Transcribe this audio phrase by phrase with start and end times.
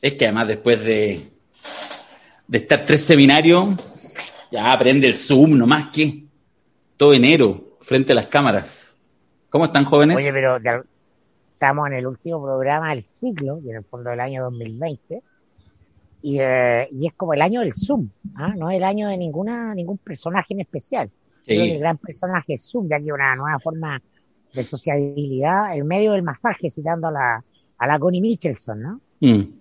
[0.00, 1.20] Es que además después de,
[2.46, 3.74] de estar tres seminarios,
[4.50, 6.24] ya aprende el Zoom nomás que
[6.96, 8.96] todo enero frente a las cámaras.
[9.50, 10.16] ¿Cómo están jóvenes?
[10.16, 10.58] Oye, pero
[11.52, 15.22] estamos en el último programa del ciclo, y en el fondo del año 2020,
[16.22, 18.54] y, eh, y es como el año del Zoom, ¿ah?
[18.56, 21.10] no es el año de ninguna ningún personaje en especial.
[21.46, 24.00] el gran personaje es Zoom, ya que una nueva forma
[24.52, 27.44] de sociabilidad en medio del masaje, citando a la,
[27.78, 29.00] a la Connie Michelson, ¿no?
[29.20, 29.57] Mm.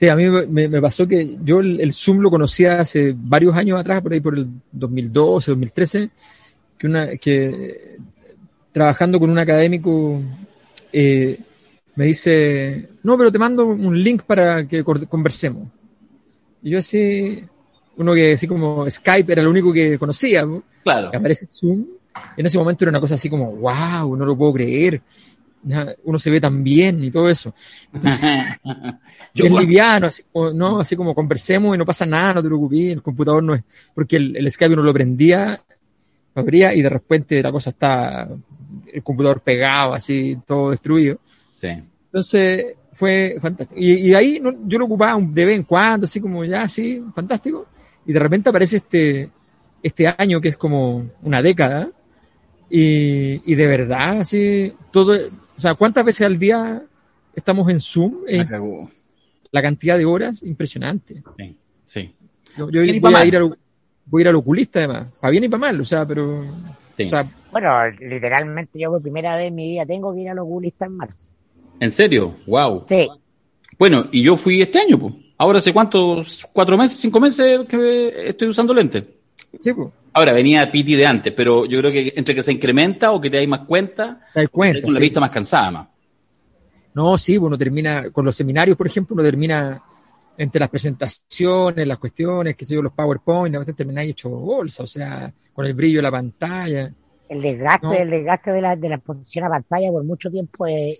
[0.00, 4.00] Sí, a mí me, pasó que yo el, Zoom lo conocía hace varios años atrás,
[4.00, 6.10] por ahí por el 2012, 2013,
[6.78, 7.98] que, una, que
[8.72, 10.22] trabajando con un académico
[10.90, 11.38] eh,
[11.96, 15.68] me dice, no, pero te mando un link para que conversemos.
[16.62, 17.44] Y yo así,
[17.98, 20.48] uno que así como Skype era lo único que conocía,
[20.82, 21.08] claro.
[21.08, 21.84] aparece Zoom,
[22.38, 25.02] en ese momento era una cosa así como, wow, no lo puedo creer,
[26.04, 27.52] uno se ve tan bien y todo eso.
[29.34, 30.22] Yo, es liviano, así
[30.54, 30.80] ¿no?
[30.80, 33.62] así como conversemos y no pasa nada, no te preocupes, el computador no es,
[33.94, 35.62] porque el, Skype uno lo prendía,
[36.34, 38.28] lo abría y de repente la cosa está,
[38.92, 41.18] el computador pegado, así, todo destruido.
[41.54, 41.68] Sí.
[41.68, 43.80] Entonces fue fantástico.
[43.80, 47.66] Y, ahí yo lo ocupaba de vez en cuando, así como ya, así, fantástico.
[48.06, 49.30] Y de repente aparece este,
[49.82, 51.90] este año que es como una década.
[52.68, 55.16] Y, y de verdad, así, todo,
[55.60, 56.82] o sea, ¿cuántas veces al día
[57.34, 58.22] estamos en Zoom?
[58.26, 58.46] Eh,
[59.52, 61.22] la cantidad de horas, impresionante.
[61.36, 62.14] Sí, sí.
[62.56, 63.58] Yo, voy, a ir al,
[64.06, 66.46] voy a ir al oculista además, para bien y para mal, o sea, pero...
[67.52, 70.96] bueno, literalmente yo por primera vez en mi vida tengo que ir al oculista en
[70.96, 71.30] marzo.
[71.78, 72.36] ¿En serio?
[72.46, 72.86] Wow.
[72.88, 73.06] Sí.
[73.78, 75.12] Bueno, y yo fui este año, pues.
[75.36, 79.04] Ahora hace cuántos, cuatro meses, cinco meses que estoy usando lentes.
[79.60, 79.90] Sí, pues.
[80.12, 83.30] Ahora, venía Piti de antes, pero yo creo que entre que se incrementa o que
[83.30, 84.82] te dais más cuenta, te das cuenta.
[84.82, 85.88] Con la vista más cansada más.
[86.94, 89.80] No, sí, uno termina, con los seminarios, por ejemplo, uno termina
[90.36, 94.82] entre las presentaciones, las cuestiones, qué sé yo, los PowerPoint, a veces termináis hecho bolsa,
[94.82, 96.92] o sea, con el brillo de la pantalla.
[97.28, 100.98] El desgaste, el desgaste de la, de la exposición a pantalla por mucho tiempo es,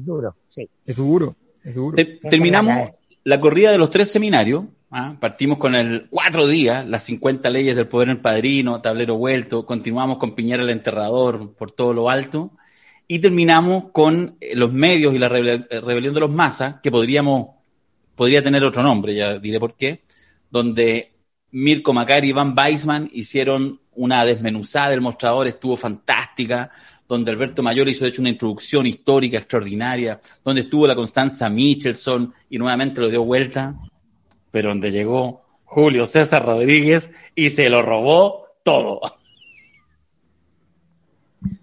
[0.00, 0.68] duro, sí.
[0.84, 1.96] Es duro, es duro.
[2.28, 2.90] terminamos
[3.22, 5.16] la corrida de los tres seminarios, ¿ah?
[5.20, 10.18] Partimos con el cuatro días, las 50 leyes del poder en padrino, tablero vuelto, continuamos
[10.18, 12.52] con Piñera el enterrador por todo lo alto
[13.08, 17.48] y terminamos con eh, los medios y la eh, rebelión de los masas, que podríamos,
[18.14, 20.04] podría tener otro nombre, ya diré por qué,
[20.48, 21.12] donde
[21.50, 26.70] Mirko Macari y Van Weisman hicieron una desmenuzada del mostrador, estuvo fantástica,
[27.06, 32.32] donde Alberto Mayor hizo de hecho una introducción histórica extraordinaria, donde estuvo la Constanza Michelson
[32.48, 33.76] y nuevamente lo dio vuelta
[34.54, 39.00] pero donde llegó Julio César Rodríguez y se lo robó todo.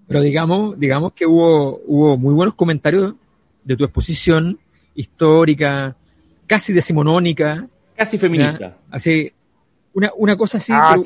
[0.09, 3.13] Pero digamos, digamos que hubo, hubo muy buenos comentarios
[3.63, 4.59] de tu exposición
[4.94, 5.96] histórica,
[6.46, 7.66] casi decimonónica.
[7.96, 8.75] Casi feminista.
[8.90, 9.31] Así,
[9.94, 10.97] una, una cosa así, ah,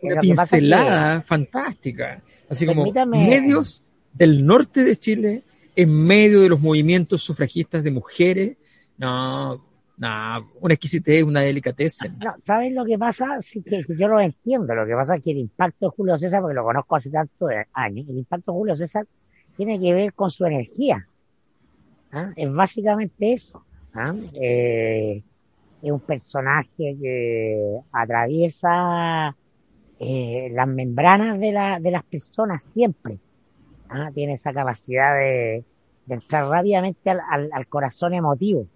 [0.00, 2.22] una pincelada fantástica.
[2.48, 3.82] Así como medios
[4.14, 5.42] del norte de Chile
[5.76, 8.56] en medio de los movimientos sufragistas de mujeres.
[8.96, 9.62] No,
[9.98, 12.06] una exquisitez, una delicadeza.
[12.08, 13.40] No, ¿sabes lo que pasa?
[13.40, 14.74] Sí, que yo lo entiendo.
[14.74, 17.50] Lo que pasa es que el impacto de Julio César, porque lo conozco hace tantos
[17.72, 19.06] años, el impacto de Julio César
[19.56, 21.06] tiene que ver con su energía.
[22.12, 22.30] ¿ah?
[22.36, 23.64] Es básicamente eso.
[23.94, 24.14] ¿ah?
[24.34, 25.22] Eh,
[25.82, 29.34] es un personaje que atraviesa
[29.98, 33.18] eh, las membranas de, la, de las personas siempre.
[33.88, 34.10] ¿ah?
[34.14, 35.64] Tiene esa capacidad de,
[36.08, 38.68] entrar rápidamente al corazón emotivo.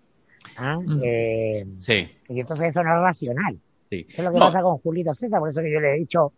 [0.57, 0.79] ¿Ah?
[0.79, 1.01] Mm.
[1.03, 2.09] Eh, sí.
[2.29, 3.59] Y entonces eso no es racional.
[3.91, 4.07] Sí.
[4.09, 6.33] Eso es lo que pasa con Julito César, por eso que yo le he dicho,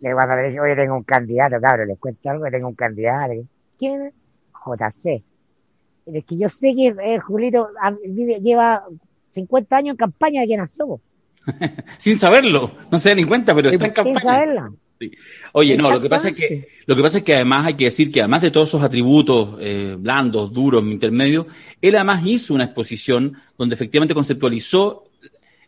[0.00, 2.74] le van a decir, oye, tengo un candidato, cabrón, les cuento algo, que tengo un
[2.74, 3.32] candidato.
[3.78, 4.12] ¿Quién?
[4.64, 5.22] JC.
[6.06, 7.68] Es que yo sé que eh, Julito
[8.40, 8.84] lleva
[9.30, 11.00] 50 años en campaña de que nació.
[11.98, 14.20] Sin saberlo, no se da ni cuenta, pero está en campaña.
[14.20, 14.76] Sin saberlo.
[15.52, 17.84] Oye, no, lo que pasa es que lo que pasa es que además hay que
[17.86, 21.46] decir que además de todos esos atributos eh, blandos, duros, intermedios,
[21.80, 25.04] él además hizo una exposición donde efectivamente conceptualizó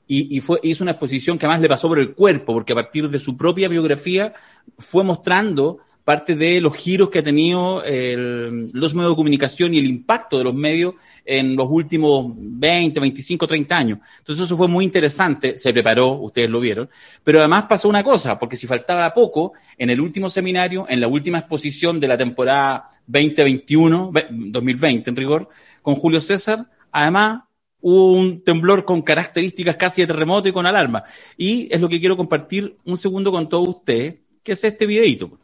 [0.07, 2.77] y, y, fue, hizo una exposición que además le pasó por el cuerpo, porque a
[2.77, 4.35] partir de su propia biografía
[4.79, 9.87] fue mostrando parte de los giros que ha tenido los medios de comunicación y el
[9.87, 13.99] impacto de los medios en los últimos 20, 25, 30 años.
[14.19, 16.91] Entonces eso fue muy interesante, se preparó, ustedes lo vieron,
[17.23, 21.09] pero además pasó una cosa, porque si faltaba poco, en el último seminario, en la
[21.09, 25.49] última exposición de la temporada 2021, 2020 en rigor,
[25.81, 27.45] con Julio César, además
[27.81, 31.05] hubo un temblor con características casi de terremoto y con alarma.
[31.37, 35.39] Y es lo que quiero compartir un segundo con todos ustedes, que es este videito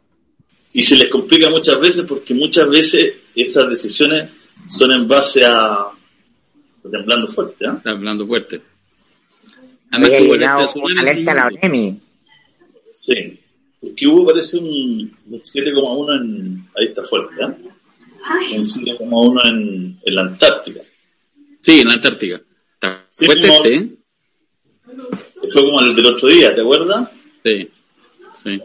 [0.73, 4.29] y se les complica muchas veces porque muchas veces estas decisiones
[4.69, 5.87] son en base a,
[6.89, 7.71] temblando fuerte, ¿eh?
[7.83, 8.61] Temblando fuerte.
[9.91, 11.99] Además, tuvo alerta, alerta a la ONEMI.
[12.93, 13.39] Sí.
[13.81, 16.69] Es que hubo, parece, un 7,1 en.
[16.77, 18.55] Ahí está fuerte, ¿eh?
[18.55, 20.81] Un 7,1 en, en la Antártica.
[21.61, 22.41] Sí, en la Antártica.
[22.73, 23.89] Está fuerte este, ¿eh?
[25.51, 27.09] Fue como el del otro día, ¿te acuerdas?
[27.43, 27.69] Sí,
[28.43, 28.61] sí.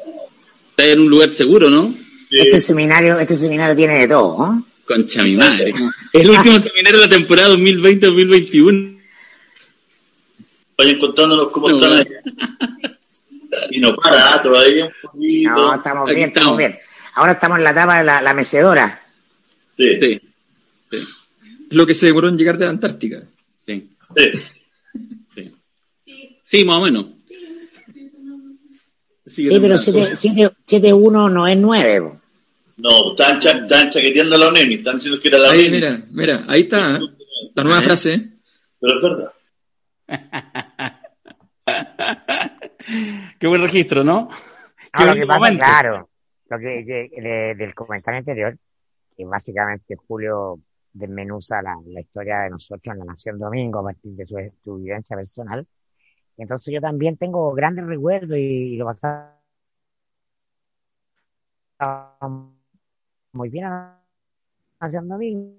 [0.76, 1.94] Está en un lugar seguro, ¿no?
[2.30, 4.66] Este seminario, este seminario tiene de todo, ¿no?
[4.84, 5.72] Concha mi madre.
[6.12, 9.00] el último seminario de la temporada 2020-2021.
[10.76, 12.06] Vayan contándonos cómo están ahí.
[13.70, 15.50] Y no para todavía un poquito.
[15.50, 16.58] No, estamos bien, estamos.
[16.58, 16.78] bien.
[17.14, 19.02] Ahora estamos en la etapa de la, mecedora.
[19.78, 19.98] Sí.
[19.98, 20.20] sí.
[21.70, 23.22] Lo que se demoró en llegar de la Antártica.
[23.66, 23.88] Sí.
[24.14, 25.52] Sí.
[26.42, 27.15] Sí, más o menos.
[29.44, 32.12] Sí, pero 7-1 no es 9.
[32.78, 36.02] No, están, cha están chaqueteando a la ONEMI, están diciendo que era la ahí, Mira,
[36.10, 37.00] mira, ahí está, ¿eh?
[37.54, 38.14] la nueva frase.
[38.14, 38.30] ¿eh?
[38.80, 39.30] Pero es verdad.
[43.38, 44.28] Qué buen registro, ¿no?
[44.98, 46.08] lo que pasa, claro,
[46.48, 48.56] lo que, del comentario anterior,
[49.16, 50.60] que básicamente Julio
[50.92, 54.76] desmenuza la, la, historia de nosotros en la Nación Domingo a partir de su, su
[54.76, 55.66] vivencia personal.
[56.36, 59.36] Entonces yo también tengo grandes recuerdos y, lo pasaba
[63.32, 63.66] muy bien
[64.80, 65.56] Nación Domingo.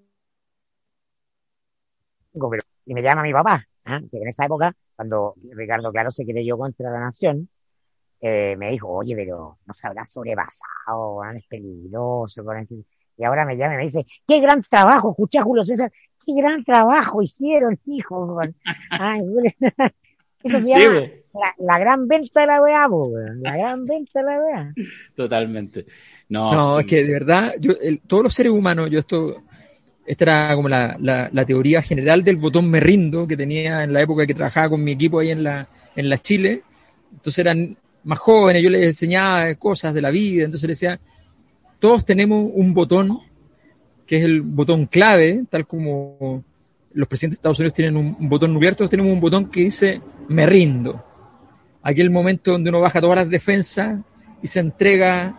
[2.86, 4.00] y me llama mi papá, ¿ah?
[4.12, 7.50] que en esa época, cuando Ricardo Claro se yo contra la Nación,
[8.20, 12.44] eh, me dijo, oye, pero no se habrá sobrepasado, es peligroso.
[13.18, 15.92] Y ahora me llama y me dice, qué gran trabajo, escucha Julio César,
[16.26, 18.40] qué gran trabajo hicieron, hijo.
[20.44, 21.08] eso se llama
[21.58, 22.88] la, gran venta de la weá,
[23.42, 24.74] la gran venta de la weá.
[25.16, 25.86] Totalmente.
[26.30, 27.74] No, no es que de verdad, yo,
[28.06, 29.44] todos los seres humanos, yo esto,
[30.06, 34.02] esta era como la, la, teoría general del botón me rindo que tenía en la
[34.02, 36.64] época que trabajaba con mi equipo ahí en la, en la Chile.
[37.12, 41.00] Entonces eran más jóvenes, yo les enseñaba cosas de la vida, entonces les decía,
[41.80, 43.20] todos tenemos un botón
[44.06, 46.44] que es el botón clave, tal como
[46.98, 50.02] los presidentes de Estados Unidos tienen un, botón nuclear, todos tenemos un botón que dice
[50.30, 51.04] me rindo.
[51.84, 54.00] Aquel momento donde uno baja todas las defensas
[54.42, 55.36] y se entrega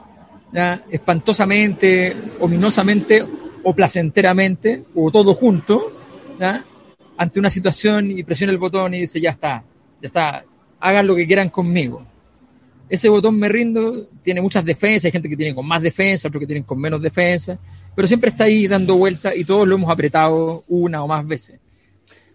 [0.89, 3.25] espantosamente, ominosamente
[3.65, 5.93] o placenteramente, o todo junto,
[7.17, 9.65] ante una situación y presiona el botón y dice, ya está,
[10.01, 10.45] ya está,
[10.79, 12.07] hagan lo que quieran conmigo.
[12.89, 16.41] Ese botón me rindo tiene muchas defensas, hay gente que tiene con más defensa, otros
[16.41, 17.59] que tienen con menos defensa,
[17.99, 21.59] pero siempre está ahí dando vuelta y todos lo hemos apretado una o más veces.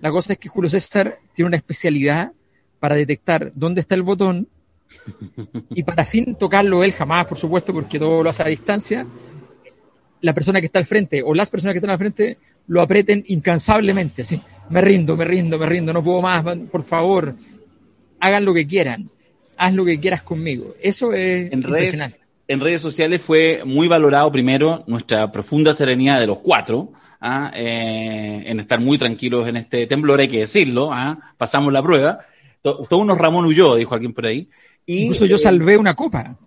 [0.01, 2.33] La cosa es que Julio César tiene una especialidad
[2.81, 4.49] para detectar dónde está el botón
[5.69, 9.07] y para sin tocarlo él jamás, por supuesto, porque todo lo hace a distancia,
[10.19, 12.37] la persona que está al frente o las personas que están al frente
[12.67, 17.35] lo aprieten incansablemente, así, me rindo, me rindo, me rindo, no puedo más, por favor,
[18.19, 19.09] hagan lo que quieran
[19.57, 20.75] haz lo que quieras conmigo.
[20.81, 26.27] Eso es en Redes, en redes sociales fue muy valorado primero nuestra profunda serenidad de
[26.27, 26.91] los cuatro,
[27.21, 27.51] ¿ah?
[27.55, 31.33] eh, en estar muy tranquilos en este temblor, hay que decirlo, ¿ah?
[31.37, 32.19] pasamos la prueba.
[32.61, 34.49] Todo unos Ramón huyó, dijo alguien por ahí.
[34.85, 36.37] Y, Incluso yo salvé una copa.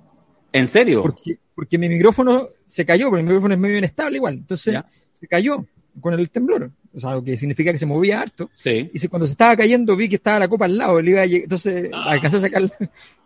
[0.52, 1.02] ¿En serio?
[1.02, 4.34] Porque, porque mi micrófono se cayó, porque mi micrófono es medio inestable igual.
[4.34, 4.78] Entonces
[5.12, 5.66] se cayó
[6.00, 8.48] con el temblor o sea, lo que significa que se movía harto.
[8.56, 8.90] Sí.
[8.92, 12.12] Y cuando se estaba cayendo vi que estaba la copa al lado, iba entonces ah.
[12.12, 12.62] alcancé a sacar,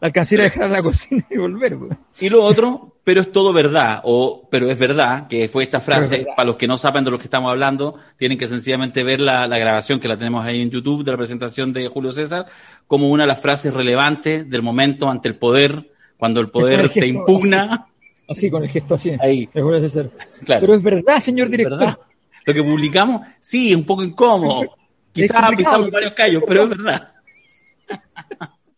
[0.01, 1.79] alcancé a dejar la cocina y volver.
[1.79, 1.97] Pues.
[2.21, 6.27] Y lo otro, pero es todo verdad, o pero es verdad, que fue esta frase,
[6.37, 9.47] para los que no saben de lo que estamos hablando, tienen que sencillamente ver la,
[9.47, 12.47] la, grabación que la tenemos ahí en YouTube de la presentación de Julio César,
[12.89, 17.07] como una de las frases relevantes del momento ante el poder, cuando el poder te
[17.07, 17.87] impugna.
[18.29, 19.13] Así, con el gesto así.
[19.21, 19.49] Ahí.
[19.53, 20.11] Julio César.
[20.45, 20.61] Claro.
[20.61, 22.10] Pero es verdad, señor director
[22.45, 24.77] lo que publicamos, sí, es un poco incómodo.
[25.13, 27.13] Quizás pisamos varios callos, pero es verdad.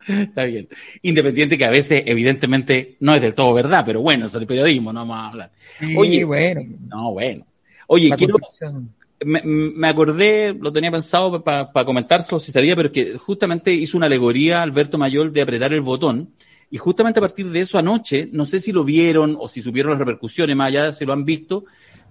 [0.07, 0.69] Está bien.
[1.03, 4.93] Independiente que a veces, evidentemente, no es del todo verdad, pero bueno, es el periodismo,
[4.93, 5.53] no vamos a hablar.
[5.97, 6.63] Oye, bueno.
[6.89, 7.47] No, bueno.
[7.87, 8.37] Oye, quiero.
[9.25, 14.63] Me, acordé, lo tenía pensado para comentárselo si sabía, pero que justamente hizo una alegoría
[14.63, 16.31] Alberto Mayol de apretar el botón.
[16.71, 19.93] Y justamente a partir de eso anoche, no sé si lo vieron o si supieron
[19.93, 21.65] las repercusiones, más allá si lo han visto,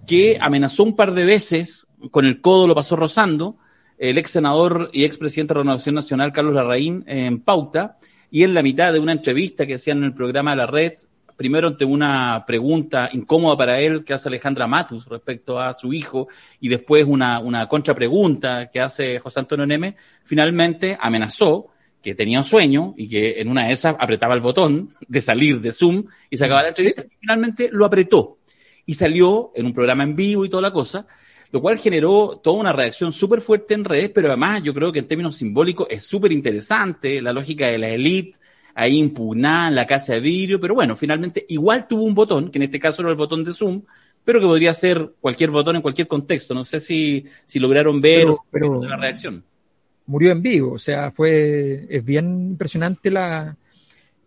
[0.06, 3.56] que amenazó un par de veces, con el codo lo pasó rozando,
[3.98, 7.98] el ex senador y ex presidente de la Renovación Nacional, Carlos Larraín, en pauta,
[8.30, 10.94] y en la mitad de una entrevista que hacían en el programa de la red,
[11.36, 16.28] primero ante una pregunta incómoda para él que hace Alejandra Matus respecto a su hijo,
[16.60, 21.68] y después una, una contrapregunta que hace José Antonio Neme, finalmente amenazó
[22.02, 25.60] que tenía un sueño y que en una de esas apretaba el botón de salir
[25.60, 28.38] de Zoom y se acababa la entrevista, y finalmente lo apretó
[28.86, 31.06] y salió en un programa en vivo y toda la cosa.
[31.50, 35.00] lo cual generó toda una reacción súper fuerte en redes, pero además yo creo que
[35.00, 38.38] en términos simbólicos es súper interesante la lógica de la élite
[38.74, 42.58] ahí impugnada en la casa de vidrio, pero bueno, finalmente igual tuvo un botón, que
[42.58, 43.82] en este caso era el botón de Zoom,
[44.24, 46.54] pero que podría ser cualquier botón en cualquier contexto.
[46.54, 49.44] No sé si, si lograron ver pero, la reacción.
[50.06, 53.56] Murió en vivo, o sea, fue es bien impresionante la,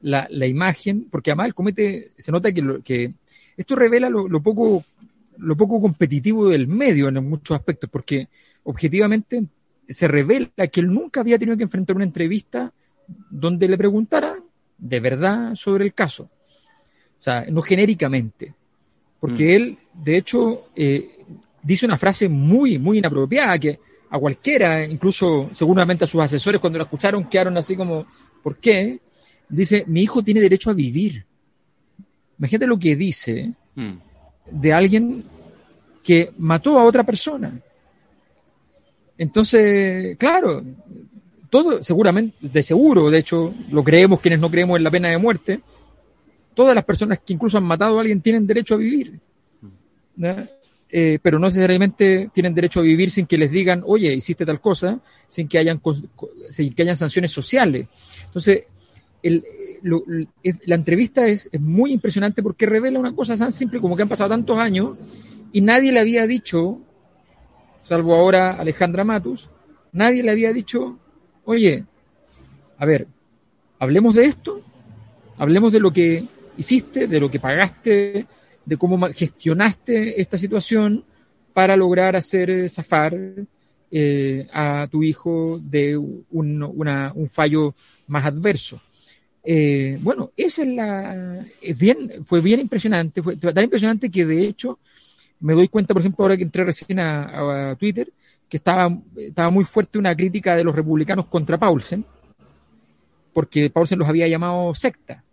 [0.02, 3.14] la, la imagen, porque además el comete se nota que, que
[3.58, 4.84] esto revela lo, lo, poco
[5.38, 8.28] lo poco competitivo del medio en muchos aspectos, porque
[8.64, 9.46] objetivamente
[9.88, 12.74] se revela que él nunca había tenido que enfrentar una entrevista
[13.30, 14.36] donde le preguntara
[14.78, 16.24] de verdad sobre el caso.
[16.24, 18.54] O sea, no genéricamente.
[19.20, 19.52] Porque mm.
[19.52, 21.24] él, de hecho, eh,
[21.62, 26.80] dice una frase muy, muy inapropiada que a cualquiera, incluso seguramente a sus asesores cuando
[26.80, 28.06] la escucharon quedaron así como,
[28.44, 29.00] ¿por qué?
[29.50, 31.26] Dice, mi hijo tiene derecho a vivir.
[32.38, 33.94] Imagínate lo que dice mm.
[34.52, 35.24] de alguien
[36.04, 37.60] que mató a otra persona.
[39.18, 40.64] Entonces, claro,
[41.50, 45.18] todo, seguramente, de seguro, de hecho, lo creemos quienes no creemos en la pena de
[45.18, 45.62] muerte,
[46.54, 49.20] todas las personas que incluso han matado a alguien tienen derecho a vivir.
[50.90, 54.62] Eh, pero no necesariamente tienen derecho a vivir sin que les digan, oye, hiciste tal
[54.62, 55.82] cosa, sin que hayan,
[56.52, 57.88] sin que hayan sanciones sociales.
[58.26, 58.66] Entonces,
[59.24, 59.44] el,
[59.86, 64.10] la entrevista es, es, muy impresionante porque revela una cosa tan simple como que han
[64.10, 64.98] pasado tantos años
[65.52, 66.82] y nadie le había dicho,
[67.82, 69.50] salvo ahora Alejandra Matus,
[69.92, 70.98] nadie le había dicho,
[71.46, 71.86] oye,
[72.78, 73.08] a ver,
[73.80, 74.62] hablemos de esto,
[75.38, 76.24] hablemos de lo que
[76.58, 78.26] hiciste, de lo que pagaste,
[78.66, 81.04] de cómo gestionaste esta situación
[81.54, 83.16] para lograr hacer zafar
[83.92, 87.76] eh, a tu hijo de un, un fallo
[88.08, 88.82] más adverso.
[89.46, 91.46] Eh, bueno, esa es la.
[91.62, 94.80] Es bien, fue bien impresionante, fue tan impresionante que de hecho
[95.40, 98.12] me doy cuenta, por ejemplo, ahora que entré recién a Twitter,
[98.50, 102.06] que estaba, estaba muy fuerte una crítica de los republicanos contra Paulsen,
[103.34, 105.24] porque Paulsen los había llamado secta.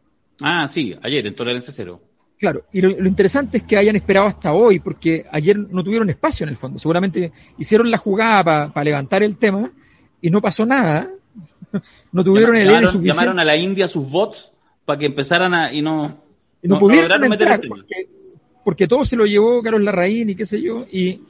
[0.41, 2.01] Ah, sí, ayer en Tolerancia Cero.
[2.39, 6.43] Claro, y lo, interesante es que hayan esperado hasta hoy, porque ayer no tuvieron espacio
[6.43, 6.81] en el fondo.
[6.81, 9.71] Seguramente hicieron la jugada para levantar el tema
[10.21, 11.09] y no pasó nada.
[12.13, 14.53] no tuvieron el llamaron, llamaron a la India sus bots
[14.85, 15.73] para que empezaran a.
[15.73, 16.21] y no.
[16.63, 18.09] Y no, pudieron entrar, porque,
[18.65, 21.21] porque, todo se lo llevó Carlos Larraín y qué sé yo, y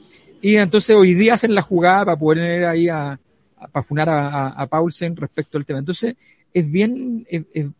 [0.43, 3.17] y entonces hoy día hacen la jugada para poder ir ahí a,
[3.71, 5.79] para funar a, Paulsen respecto al tema.
[5.79, 6.17] Entonces,
[6.53, 7.25] es bien,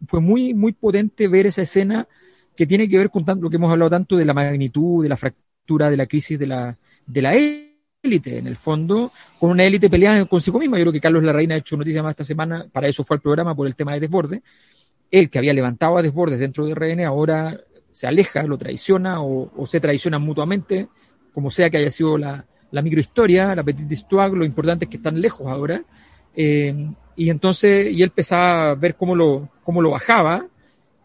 [0.07, 2.07] fue muy, muy potente ver esa escena
[2.55, 5.09] que tiene que ver con tanto, lo que hemos hablado tanto de la magnitud, de
[5.09, 7.35] la fractura, de la crisis de la, de la
[8.03, 10.77] élite, en el fondo, con una élite peleada consigo misma.
[10.77, 13.21] Yo creo que Carlos Larraín ha hecho noticia más esta semana, para eso fue el
[13.21, 14.43] programa, por el tema de Desborde.
[15.09, 17.57] Él, que había levantado a Desbordes dentro de RN, ahora
[17.91, 20.87] se aleja, lo traiciona o, o se traicionan mutuamente,
[21.33, 24.97] como sea que haya sido la, la microhistoria, la petite histoire, lo importante es que
[24.97, 25.81] están lejos ahora.
[26.35, 30.45] Eh, y entonces, y él empezaba a ver cómo lo, cómo lo bajaba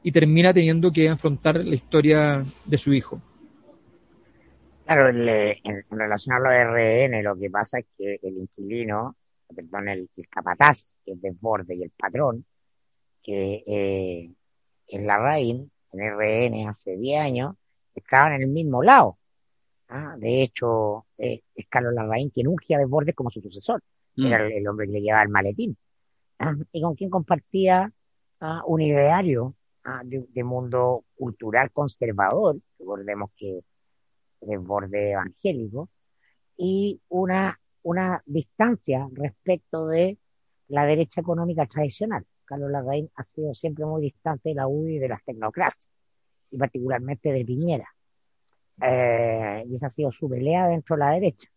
[0.03, 3.21] y termina teniendo que afrontar la historia de su hijo.
[4.89, 9.17] Claro, en, relación a lo de RN, lo que pasa es que el inquilino,
[9.55, 12.47] perdón, el, capataz, que es Desborde, y el patrón,
[13.23, 14.33] que eh,
[14.87, 17.57] en la RAIN, en RN hace 10 años,
[17.95, 19.19] estaban en el mismo lado.
[19.89, 20.15] ¿ah?
[20.17, 23.83] De hecho, eh, es Carlos Larraín quien unge a Desbordes como su sucesor.
[24.17, 24.27] Mm.
[24.27, 25.77] Era el, hombre que le llevaba el maletín.
[26.39, 26.55] ¿ah?
[26.73, 27.93] Y con quien compartía
[28.41, 28.63] ¿ah?
[28.67, 29.55] un ideario
[30.05, 33.61] de, mundo cultural conservador, recordemos que
[34.41, 35.89] Desbordes evangélico,
[36.57, 40.19] y una, una distancia respecto de
[40.69, 42.27] la derecha económica tradicional.
[42.45, 45.89] Carlos Larraín ha sido siempre muy distante de la UDI y de las tecnocracias,
[46.51, 47.89] y particularmente de Piñera.
[48.81, 51.49] Eh, y esa ha sido su pelea dentro de la derecha,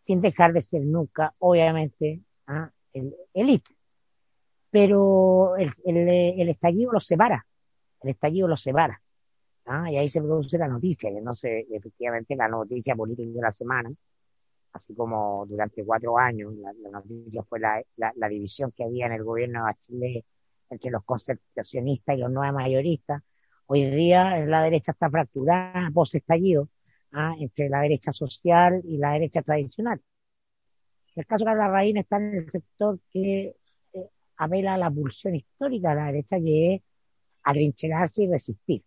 [0.00, 2.70] sin dejar de ser nunca, obviamente, ¿ah?
[2.92, 3.70] el élite.
[4.70, 7.46] Pero el, el, estallido lo separa,
[8.02, 9.02] el estallido lo separa.
[9.66, 9.90] ¿Ah?
[9.90, 13.90] Y ahí se produce la noticia, no sé, efectivamente la noticia política de la semana,
[14.72, 19.24] así como durante cuatro años, la, noticia fue la, la, división que había en el
[19.24, 20.24] gobierno de Chile
[20.70, 23.22] entre los concertacionistas y los nueve mayoristas,
[23.72, 26.68] Hoy día la derecha está fracturada post estallido
[27.12, 27.36] ¿ah?
[27.38, 30.00] entre la derecha social y la derecha tradicional.
[31.14, 33.54] El caso de la raíz está en el sector que
[33.92, 36.82] eh, apela a la pulsión histórica de la derecha, que es
[37.44, 38.82] atrincherarse y resistir.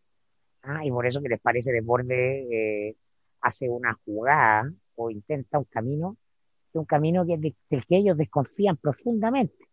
[0.64, 0.86] ¿Ah?
[0.86, 2.96] Y por eso que les parece de borde eh,
[3.42, 6.18] hace una jugada o intenta un camino,
[6.74, 9.68] un camino que, del que ellos desconfían profundamente,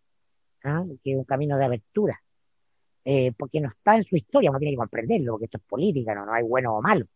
[0.64, 0.85] ¿ah?
[1.02, 2.20] que es un camino de apertura
[3.04, 6.14] eh, porque no está en su historia, uno tiene que comprenderlo, porque esto es política,
[6.14, 7.06] no, no hay bueno o malo.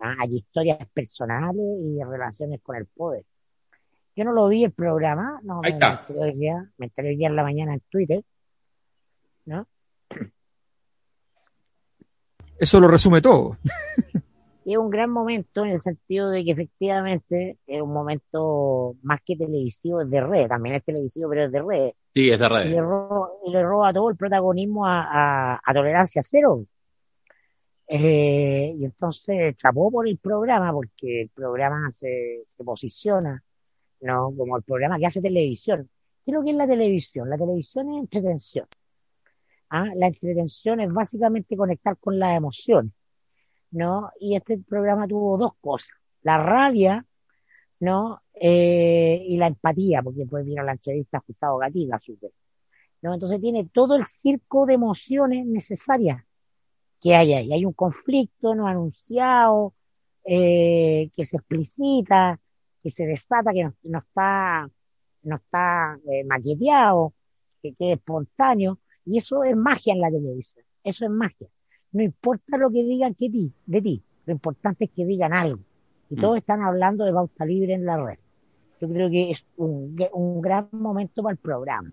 [0.00, 0.16] ¿ah?
[0.20, 3.24] Hay historias personales y relaciones con el poder.
[4.14, 6.06] Yo no lo vi el programa, no, Ahí me, está.
[6.08, 8.24] Me, enteré día, me enteré hoy día en la mañana en Twitter,
[9.44, 9.66] ¿no?
[12.58, 13.56] Eso lo resume todo.
[14.64, 19.20] Y es un gran momento en el sentido de que efectivamente es un momento más
[19.24, 21.90] que televisivo, es de red, también es televisivo, pero es de red.
[22.14, 22.70] Sí, es de Y red.
[22.70, 25.02] le roba, y le roba todo el protagonismo a,
[25.54, 26.64] a- a tolerancia cero.
[27.88, 33.40] Eh, y entonces chapó por el programa, porque el programa se, se posiciona,
[34.00, 34.32] ¿no?
[34.36, 35.88] Como el programa que hace televisión.
[36.24, 37.30] ¿Qué es lo que es la televisión?
[37.30, 38.66] La televisión es entretención.
[39.70, 39.90] ¿Ah?
[39.96, 42.92] La entretención es básicamente conectar con las emociones,
[43.70, 44.10] ¿no?
[44.20, 45.96] Y este programa tuvo dos cosas.
[46.22, 47.04] La rabia,
[47.80, 48.22] ¿no?
[48.34, 52.30] Eh, y la empatía, porque después vino la entrevista a Gustavo Gatica, súper.
[53.02, 53.14] ¿no?
[53.14, 56.22] Entonces tiene todo el circo de emociones necesarias
[57.00, 57.52] que hay ahí.
[57.52, 59.74] Hay un conflicto no anunciado,
[60.24, 62.40] eh, que se explicita,
[62.82, 64.68] que se desata, que no, no está,
[65.22, 67.14] no está eh, maqueteado,
[67.62, 71.48] que, que es espontáneo, y eso es magia en la televisión, eso es magia.
[71.92, 75.60] No importa lo que digan que ti, de ti, lo importante es que digan algo.
[76.10, 76.20] Y Mm.
[76.20, 78.18] todos están hablando de pauta libre en la red.
[78.80, 81.90] Yo creo que es un, un gran momento para el programa.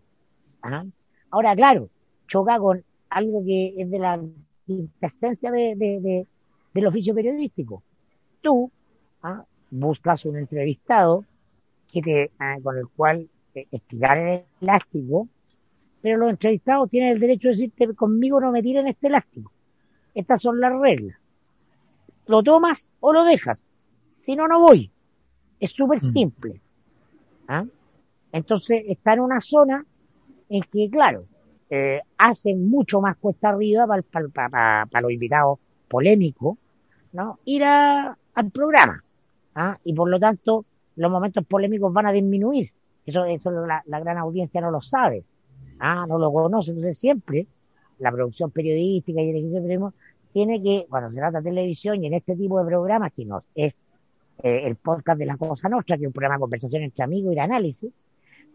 [0.62, 0.86] Ajá.
[1.32, 1.89] Ahora, claro,
[2.27, 4.20] choca con algo que es de la
[5.01, 6.27] esencia de, de- de-
[6.74, 7.84] del oficio periodístico.
[8.41, 8.72] Tú
[9.22, 9.46] ¿ah?
[9.72, 11.24] buscas un entrevistado
[11.91, 13.29] que te, ah, con el cual
[13.72, 15.27] estirar el elástico,
[16.03, 19.51] pero los entrevistados tienen el derecho de decirte, conmigo no me tiren este elástico.
[20.13, 21.17] Estas son las reglas.
[22.27, 23.65] Lo tomas o lo dejas.
[24.17, 24.91] Si no, no voy.
[25.62, 26.12] Es súper Mm.
[26.12, 26.62] simple.
[27.48, 27.63] ¿ah?
[28.33, 29.86] Entonces está en una zona
[30.50, 31.24] en que, claro,
[31.69, 36.57] eh, hacen mucho más cuesta arriba para los invitados polémicos,
[37.13, 37.39] ¿no?
[37.45, 39.01] Ir a- al programa.
[39.55, 39.77] ¿ah?
[39.86, 40.65] Y por lo tanto,
[40.98, 42.72] los momentos polémicos van a disminuir.
[43.05, 45.24] Eso, eso la, la gran audiencia no lo sabe.
[45.79, 46.05] ¿Ah?
[46.07, 46.71] No lo conoce.
[46.71, 47.47] Entonces siempre
[47.99, 49.93] la producción periodística y el equipo de periodismo
[50.33, 53.43] tiene que, cuando se trata de televisión y en este tipo de programas, que no
[53.55, 53.83] es
[54.41, 57.31] eh, el podcast de la Cosa Nostra, que es un programa de conversación entre amigos
[57.31, 57.91] y de análisis,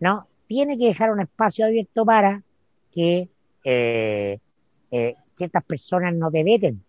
[0.01, 0.27] ¿no?
[0.47, 2.43] Tiene que dejar un espacio abierto para
[2.93, 3.29] que
[3.65, 4.39] eh,
[4.91, 6.83] eh, ciertas personas no te veten,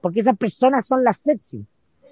[0.00, 1.64] porque esas personas son las sexy,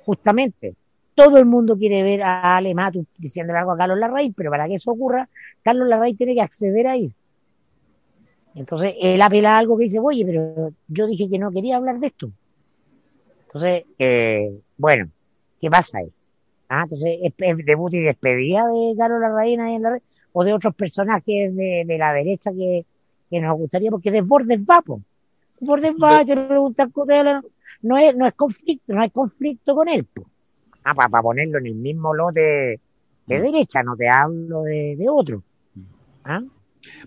[0.06, 0.74] justamente.
[1.14, 4.66] Todo el mundo quiere ver a Ale Matu diciéndole algo a Carlos Larraín, pero para
[4.66, 5.28] que eso ocurra,
[5.62, 7.12] Carlos Larraín tiene que acceder a ir.
[8.54, 11.98] Entonces, él apela a algo que dice, oye, pero yo dije que no quería hablar
[11.98, 12.30] de esto.
[13.46, 15.08] Entonces, eh, bueno,
[15.60, 16.08] ¿qué pasa ahí?
[16.68, 20.02] Ah, entonces, ¿es, es debut y despedida de Carlos ahí en la red?
[20.32, 22.84] O de otros personajes de, de la derecha que,
[23.30, 25.00] que nos gustaría, porque Desbordes va, po.
[25.60, 26.92] Desbordes va, te preguntan
[27.82, 30.24] no es, no es conflicto, no hay conflicto con él, po.
[30.84, 32.80] Ah, para ponerlo en el mismo lote de
[33.38, 33.42] Mm.
[33.42, 35.42] derecha, no te hablo de, de otro.
[36.24, 36.42] ¿Ah?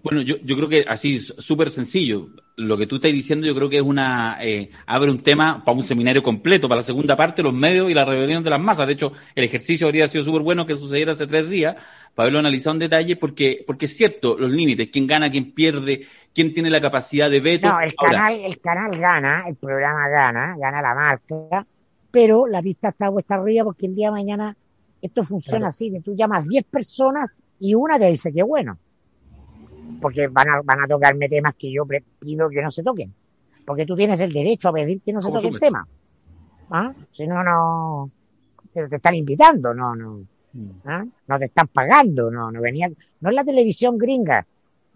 [0.03, 2.29] Bueno, yo, yo creo que así, súper sencillo.
[2.55, 4.37] Lo que tú estás diciendo, yo creo que es una.
[4.41, 7.93] eh, abre un tema para un seminario completo, para la segunda parte, los medios y
[7.93, 8.87] la rebelión de las masas.
[8.87, 11.75] De hecho, el ejercicio habría sido súper bueno que sucediera hace tres días,
[12.15, 16.07] para haberlo analizado en detalle, porque, porque es cierto, los límites, quién gana, quién pierde,
[16.33, 17.67] quién tiene la capacidad de veto.
[17.67, 21.67] No, el Ahora, canal, el canal gana, el programa gana, gana la marca,
[22.11, 24.57] pero la pista está puesta arriba porque el día de mañana
[25.01, 25.69] esto funciona Claro.
[25.69, 28.79] así, que tú llamas 10 personas y una te dice que bueno.
[30.01, 31.85] Porque van a, van a tocarme temas que yo
[32.19, 33.13] pido que no se toquen.
[33.65, 35.87] Porque tú tienes el derecho a pedir que no se toque el tema.
[36.69, 36.93] ¿Ah?
[37.11, 38.11] Si no, no,
[38.73, 40.21] pero te están invitando, no, no.
[40.85, 41.05] ¿ah?
[41.27, 42.89] No te están pagando, no, no venía,
[43.21, 44.45] no es la televisión gringa,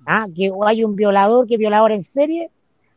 [0.05, 0.27] ¿ah?
[0.35, 2.49] Que hay un violador que violador en serie,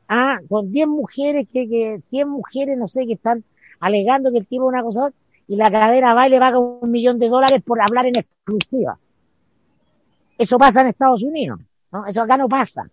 [0.09, 3.45] ah, con 10 mujeres, que, que 100 mujeres, no sé, que están
[3.81, 5.13] alegando que el tipo es una cosa,
[5.47, 8.99] y la cadena va y le paga un millón de dólares por hablar en exclusiva.
[10.39, 11.61] Eso pasa en Estados Unidos,
[11.95, 12.07] ¿no?
[12.07, 12.91] Eso acá no pasa.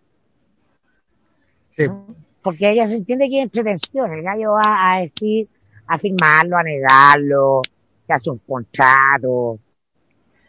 [1.71, 1.87] Sí.
[1.87, 2.15] ¿no?
[2.43, 4.13] Porque ella se entiende que es entretención.
[4.13, 5.47] El gallo va a decir,
[5.87, 7.61] a firmarlo, a negarlo,
[8.05, 9.59] se hace un contrato.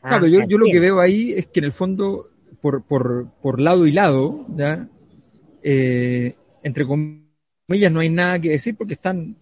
[0.02, 0.08] ¿ah?
[0.08, 2.28] Claro, yo, yo lo que veo ahí es que en el fondo,
[2.60, 4.86] por, por, por lado y lado, ¿ya?
[5.62, 9.36] Eh, entre comillas, no hay nada que decir porque están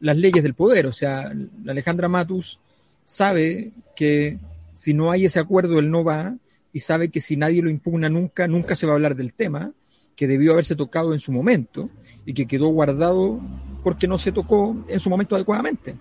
[0.00, 0.86] las leyes del poder.
[0.86, 1.32] O sea,
[1.62, 2.60] la Alejandra Matus
[3.04, 4.38] sabe que
[4.72, 6.36] si no hay ese acuerdo, él no va,
[6.72, 9.72] y sabe que si nadie lo impugna nunca, nunca se va a hablar del tema,
[10.14, 11.90] que debió haberse tocado en su momento
[12.26, 13.40] y que quedó guardado
[13.82, 15.94] porque no se tocó en su momento adecuadamente.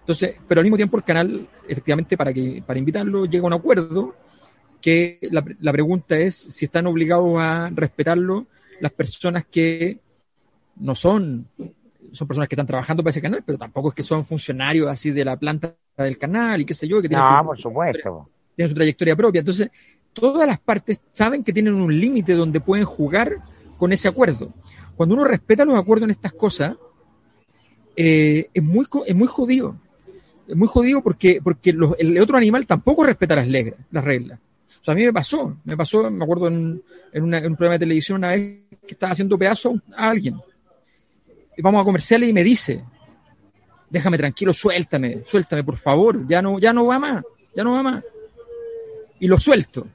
[0.00, 3.52] Entonces, pero al mismo tiempo el canal, efectivamente, para que para invitarlo llega a un
[3.52, 4.16] acuerdo
[4.80, 8.46] que la, la pregunta es si están obligados a respetarlo
[8.80, 10.00] las personas que
[10.76, 11.46] no son
[12.12, 15.10] son personas que están trabajando para ese canal, pero tampoco es que son funcionarios así
[15.10, 17.00] de la planta del canal y qué sé yo.
[17.00, 18.28] Que tienen no, por supuesto.
[18.54, 19.38] Tienen su trayectoria propia.
[19.38, 19.70] Entonces,
[20.12, 23.38] todas las partes saben que tienen un límite donde pueden jugar
[23.76, 24.52] con ese acuerdo.
[24.96, 26.76] Cuando uno respeta los acuerdos en estas cosas,
[27.96, 29.76] eh, es, muy, es muy jodido.
[30.46, 34.38] Es muy jodido porque, porque el otro animal tampoco respeta las, reglas, las reglas.
[34.80, 37.78] O sea, a mí me pasó, me pasó, me acuerdo en, en, un programa de
[37.78, 40.36] televisión una vez que estaba haciendo pedazo a alguien.
[41.56, 42.82] Y vamos a comerciales y me dice,
[43.88, 47.22] déjame tranquilo, suéltame, suéltame, por favor, ya no, ya no va más,
[47.54, 48.04] ya no va más.
[49.20, 49.86] Y lo suelto.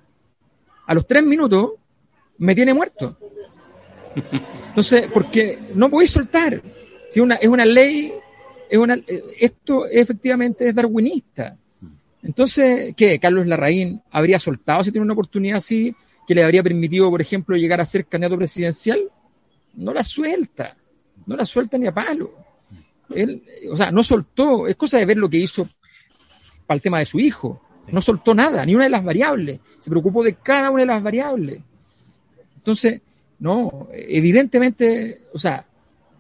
[0.88, 1.74] A los tres minutos
[2.40, 3.18] me tiene muerto.
[4.70, 6.62] Entonces, porque no podéis soltar.
[7.10, 8.14] Si es una ley,
[8.70, 8.98] es una,
[9.40, 11.58] esto efectivamente es darwinista.
[12.24, 13.20] Entonces, ¿qué?
[13.20, 15.96] Carlos Larraín habría soltado si tiene una oportunidad así
[16.28, 19.00] que le habría permitido, por ejemplo, llegar a ser candidato presidencial.
[19.76, 20.76] No la suelta,
[21.26, 22.34] no la suelta ni a palo.
[23.10, 25.70] Él, o sea, no soltó, es cosa de ver lo que hizo
[26.66, 27.62] para el tema de su hijo.
[27.92, 29.60] No soltó nada, ni una de las variables.
[29.80, 31.60] Se preocupó de cada una de las variables.
[32.58, 33.02] Entonces,
[33.40, 35.66] no, evidentemente, o sea,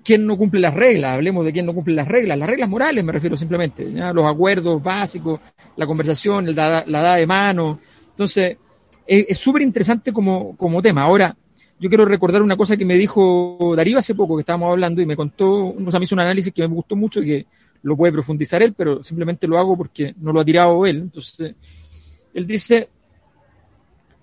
[0.03, 1.15] ¿quién no cumple las reglas?
[1.15, 2.38] Hablemos de quién no cumple las reglas.
[2.38, 5.39] Las reglas morales me refiero simplemente, los acuerdos básicos,
[5.75, 7.80] la conversación, la, la edad de mano.
[8.12, 8.58] Entonces,
[9.06, 11.03] es súper interesante como, como tema.
[11.03, 11.36] Ahora,
[11.80, 15.06] yo quiero recordar una cosa que me dijo Darío hace poco, que estábamos hablando, y
[15.06, 17.45] me contó, o sea, me hizo un análisis que me gustó mucho y que
[17.88, 20.97] lo puede profundizar él, pero simplemente lo hago porque no lo ha tirado él.
[20.97, 21.56] Entonces,
[22.34, 22.89] él dice,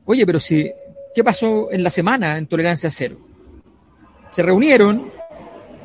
[0.05, 0.71] oye, pero si,
[1.15, 3.17] ¿qué pasó en la semana en Tolerancia Cero?
[4.33, 5.11] Se reunieron,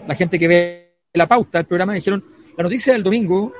[0.06, 2.22] la gente que ve la pauta del programa, dijeron,
[2.58, 3.54] la noticia del domingo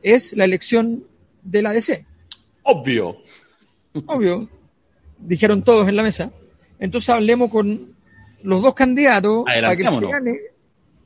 [0.00, 1.04] es la elección
[1.42, 2.06] de la DC.
[2.62, 3.18] Obvio.
[4.06, 4.48] Obvio
[5.18, 6.32] dijeron todos en la mesa.
[6.78, 7.94] Entonces hablemos con
[8.44, 10.40] los dos candidatos para que gane.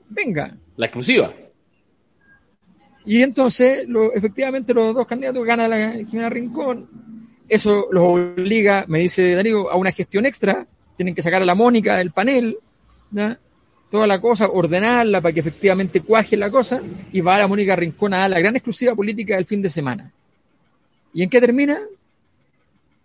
[0.09, 0.57] Venga.
[0.77, 1.35] La exclusiva.
[3.07, 6.89] Y entonces, lo, efectivamente, los dos candidatos ganan la Jimena Rincón.
[7.49, 10.67] Eso los obliga, me dice Darío, a una gestión extra.
[10.97, 12.59] Tienen que sacar a la Mónica del panel,
[13.89, 16.81] toda la cosa, ordenarla para que efectivamente cuaje la cosa.
[17.13, 20.13] Y va a la Mónica Rincón a la gran exclusiva política del fin de semana.
[21.15, 21.79] ¿Y en qué termina?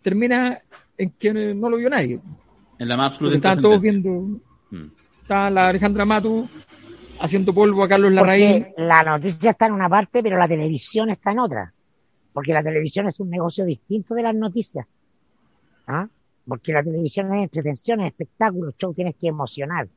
[0.01, 0.59] Termina
[0.97, 2.19] en que no lo vio nadie.
[2.79, 3.35] En la más absoluta.
[3.35, 4.09] Estaban todos viendo.
[4.71, 4.85] Mm.
[5.21, 6.49] Estaba la Alejandra Matu
[7.21, 8.67] haciendo polvo a Carlos Larraín.
[8.77, 11.73] la noticia está en una parte, pero la televisión está en otra.
[12.33, 14.85] Porque la televisión es un negocio distinto de las noticias.
[15.87, 16.07] ¿Ah?
[16.45, 19.87] Porque la televisión es entretención, es espectáculo, show, tienes que emocionar.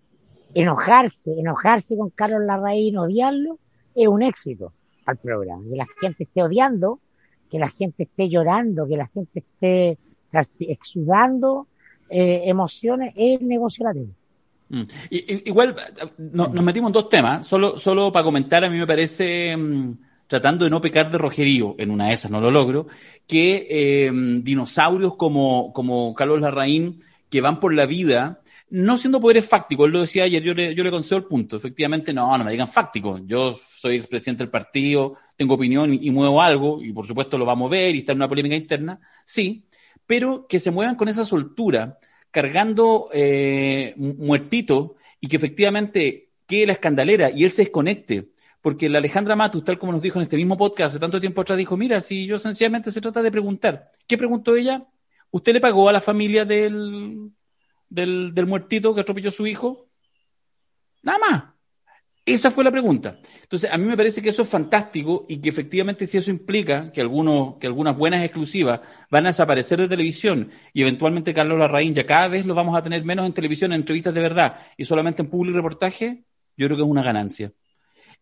[0.52, 3.58] Enojarse, enojarse con Carlos Larraín, odiarlo,
[3.94, 4.72] es un éxito
[5.06, 5.64] al programa.
[5.68, 7.00] Que la gente esté odiando,
[7.50, 9.98] que la gente esté llorando, que la gente esté
[10.58, 11.68] exudando
[12.10, 14.06] eh, emociones es el negocio latino.
[14.06, 14.23] Mm.
[15.10, 15.76] Igual
[16.18, 19.92] nos metimos en dos temas, solo, solo para comentar, a mí me parece, mm,
[20.26, 22.86] tratando de no pecar de rojerío, en una de esas no lo logro,
[23.26, 24.10] que eh,
[24.42, 29.92] dinosaurios como, como Carlos Larraín, que van por la vida, no siendo poderes fácticos, él
[29.92, 32.68] lo decía ayer, yo le, yo le concedo el punto, efectivamente, no, no me digan
[32.68, 37.38] fácticos, yo soy expresidente del partido, tengo opinión y, y, muevo algo, y por supuesto
[37.38, 39.64] lo vamos a ver y está en una polémica interna, sí,
[40.06, 41.98] pero que se muevan con esa soltura,
[42.34, 48.32] cargando eh, muertito y que efectivamente quede la escandalera y él se desconecte.
[48.60, 51.42] Porque la Alejandra Matus, tal como nos dijo en este mismo podcast hace tanto tiempo
[51.42, 53.92] atrás, dijo, mira, si yo sencillamente se trata de preguntar.
[54.08, 54.84] ¿Qué preguntó ella?
[55.30, 57.30] ¿Usted le pagó a la familia del,
[57.88, 59.86] del, del muertito que atropelló a su hijo?
[61.02, 61.53] Nada más.
[62.26, 63.20] Esa fue la pregunta.
[63.42, 66.90] Entonces, a mí me parece que eso es fantástico y que efectivamente si eso implica
[66.90, 71.94] que, algunos, que algunas buenas exclusivas van a desaparecer de televisión y eventualmente Carlos Larraín
[71.94, 74.86] ya cada vez lo vamos a tener menos en televisión, en entrevistas de verdad y
[74.86, 76.24] solamente en público reportaje,
[76.56, 77.52] yo creo que es una ganancia.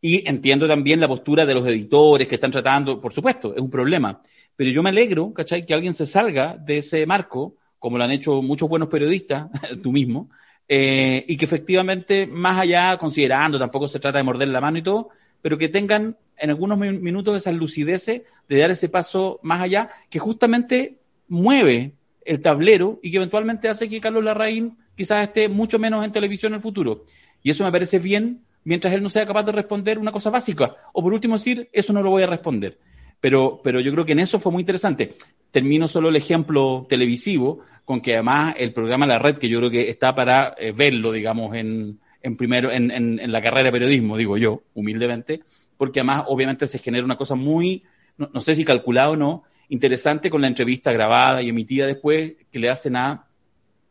[0.01, 3.71] Y entiendo también la postura de los editores que están tratando, por supuesto, es un
[3.71, 4.21] problema.
[4.57, 5.65] Pero yo me alegro, ¿cachai?
[5.65, 9.47] Que alguien se salga de ese marco, como lo han hecho muchos buenos periodistas,
[9.83, 10.29] tú mismo,
[10.69, 14.83] eh, y que efectivamente, más allá, considerando, tampoco se trata de morder la mano y
[14.83, 19.91] todo, pero que tengan en algunos minutos esa lucidez de dar ese paso más allá,
[20.09, 20.99] que justamente
[21.29, 21.93] mueve
[22.25, 26.53] el tablero y que eventualmente hace que Carlos Larraín quizás esté mucho menos en televisión
[26.53, 27.05] en el futuro.
[27.43, 30.77] Y eso me parece bien mientras él no sea capaz de responder una cosa básica.
[30.93, 32.79] O por último decir, eso no lo voy a responder.
[33.23, 35.15] Pero, pero yo creo que en eso fue muy interesante.
[35.53, 39.71] Termino solo el ejemplo televisivo con que además el programa La Red, que yo creo
[39.71, 44.17] que está para eh, verlo, digamos, en, en primero, en, en, la carrera de periodismo,
[44.17, 45.41] digo yo, humildemente,
[45.77, 47.85] porque además obviamente se genera una cosa muy,
[48.17, 52.59] no, sé si calculada o no, interesante con la entrevista grabada y emitida después que
[52.59, 53.25] le hacen a,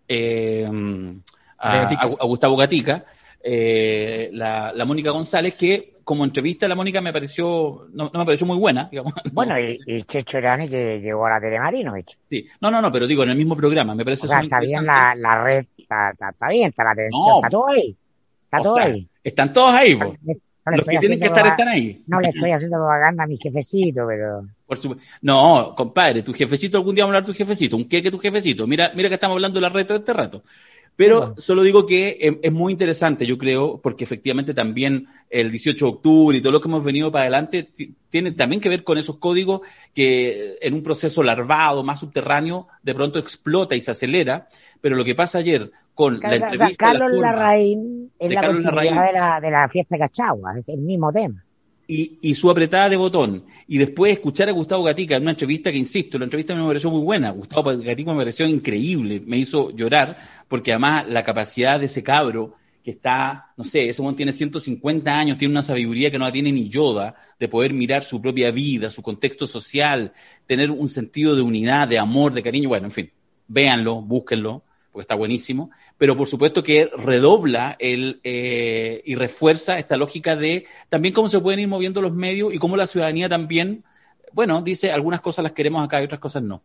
[0.09, 0.69] eh,
[1.57, 3.05] a, Gustavo Gatica,
[3.41, 8.57] eh, la, Mónica González, que como entrevista la Mónica me pareció, no, me pareció muy
[8.57, 9.13] buena, digamos.
[9.31, 11.93] Bueno, y, Checho Erani que llegó a la Telemarino.
[12.29, 14.59] Sí, no, no, no, pero digo, en el mismo programa, me parece o sea, está
[14.59, 17.95] bien la, la red, está, está, bien, está la televisión, está todo ahí.
[18.43, 19.07] Está todo ahí.
[19.23, 22.03] Están todos ahí, Los que tienen que estar están ahí.
[22.07, 24.47] No le estoy haciendo propaganda a mi jefecito, pero.
[24.65, 24.77] Por
[25.21, 27.77] No, compadre, tu jefecito, algún día vamos a hablar de tu jefecito.
[27.77, 28.67] ¿Un qué que tu jefecito?
[28.67, 30.43] Mira, mira que estamos hablando de la red de este rato.
[31.01, 35.91] Pero solo digo que es, muy interesante, yo creo, porque efectivamente también el 18 de
[35.91, 37.71] octubre y todo lo que hemos venido para adelante
[38.11, 39.61] tiene también que ver con esos códigos
[39.95, 44.47] que en un proceso larvado, más subterráneo, de pronto explota y se acelera.
[44.79, 46.91] Pero lo que pasa ayer con la entrevista.
[46.91, 51.11] Carlos Larraín es la continuidad de la, de la fiesta de Cachagua, es el mismo
[51.11, 51.43] tema
[51.87, 53.45] y, su apretada de botón.
[53.67, 56.89] Y después escuchar a Gustavo Gatica en una entrevista que, insisto, la entrevista me pareció
[56.89, 57.31] muy buena.
[57.31, 60.17] Gustavo Gatica me pareció increíble, me hizo llorar,
[60.47, 65.15] porque además la capacidad de ese cabro que está, no sé, ese hombre tiene 150
[65.15, 68.49] años, tiene una sabiduría que no la tiene ni Yoda, de poder mirar su propia
[68.49, 70.13] vida, su contexto social,
[70.47, 72.69] tener un sentido de unidad, de amor, de cariño.
[72.69, 73.11] Bueno, en fin,
[73.47, 79.97] véanlo, búsquenlo porque está buenísimo, pero por supuesto que redobla el, eh, y refuerza esta
[79.97, 83.83] lógica de también cómo se pueden ir moviendo los medios y cómo la ciudadanía también,
[84.33, 86.63] bueno, dice algunas cosas las queremos acá y otras cosas no.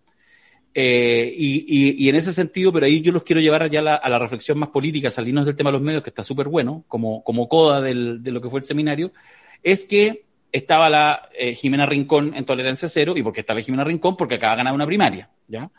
[0.79, 4.59] Eh, y, en ese sentido, pero ahí yo los quiero llevar ya a la reflexión
[4.59, 7.81] más política, salirnos del tema de los medios, que está súper bueno, como, como coda
[7.81, 9.13] de lo que fue el seminario,
[9.63, 14.19] es que estaba la eh, Jimena Rincón en Tolerancia Cero, y porque estaba Jimena Rincón,
[14.19, 15.71] porque acaba de ganar una primaria, ¿ya?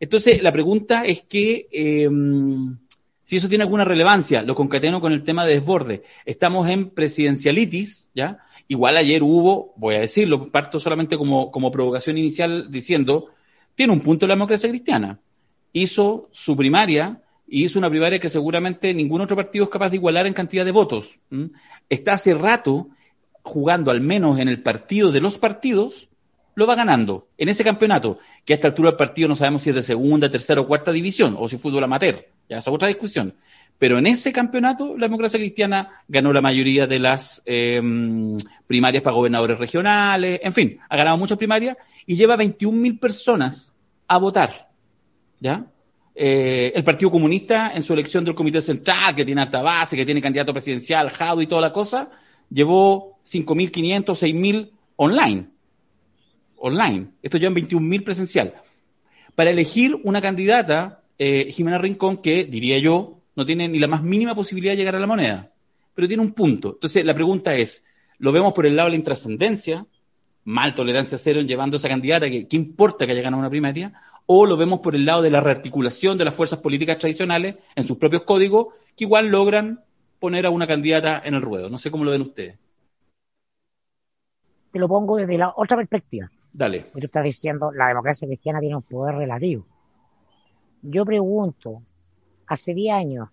[0.00, 2.76] Entonces, la pregunta es que em,
[3.22, 6.02] si eso tiene alguna relevancia, lo concateno con el tema de desborde.
[6.24, 8.38] Estamos en presidencialitis, ¿ya?
[8.68, 13.30] Igual ayer hubo, voy a decirlo, parto solamente como, como provocación inicial diciendo,
[13.74, 15.20] tiene un punto la democracia cristiana.
[15.72, 19.96] Hizo su primaria, y hizo una primaria que seguramente ningún otro partido es capaz de
[19.96, 21.20] igualar en cantidad de votos.
[21.88, 22.88] Está hace rato
[23.42, 26.08] jugando, al menos en el partido de los partidos,
[26.56, 29.70] lo va ganando en ese campeonato, que a esta altura del partido no sabemos si
[29.70, 33.34] es de segunda, tercera o cuarta división, o si fútbol amateur, ya es otra discusión.
[33.78, 39.14] Pero en ese campeonato, la democracia cristiana ganó la mayoría de las em, primarias para
[39.14, 43.74] gobernadores regionales, en fin, ha ganado muchas primarias y lleva 21.000 personas
[44.08, 44.70] a votar.
[45.38, 45.66] ¿Ya?
[46.14, 50.06] Eh, el Partido Comunista, en su elección del Comité Central, que tiene alta base, que
[50.06, 52.08] tiene candidato presidencial, Jado y toda la cosa,
[52.48, 55.55] llevó 5.500, 6.000 online
[56.66, 57.10] online.
[57.22, 58.54] Esto ya en 21.000 presencial.
[59.34, 64.02] Para elegir una candidata, eh, Jimena Rincón, que diría yo, no tiene ni la más
[64.02, 65.52] mínima posibilidad de llegar a la moneda,
[65.94, 66.72] pero tiene un punto.
[66.74, 67.84] Entonces, la pregunta es,
[68.18, 69.86] ¿lo vemos por el lado de la intrascendencia?
[70.44, 73.50] Mal tolerancia cero en llevando a esa candidata, que ¿qué importa que haya ganado una
[73.50, 73.92] primaria?
[74.26, 77.84] ¿O lo vemos por el lado de la rearticulación de las fuerzas políticas tradicionales en
[77.84, 79.84] sus propios códigos, que igual logran
[80.18, 81.70] poner a una candidata en el ruedo?
[81.70, 82.58] No sé cómo lo ven ustedes.
[84.72, 86.30] Te lo pongo desde la otra perspectiva.
[86.56, 86.86] Dale.
[86.92, 89.66] Tú estás diciendo, la democracia cristiana tiene un poder relativo.
[90.80, 91.82] Yo pregunto,
[92.46, 93.28] hace 10 años,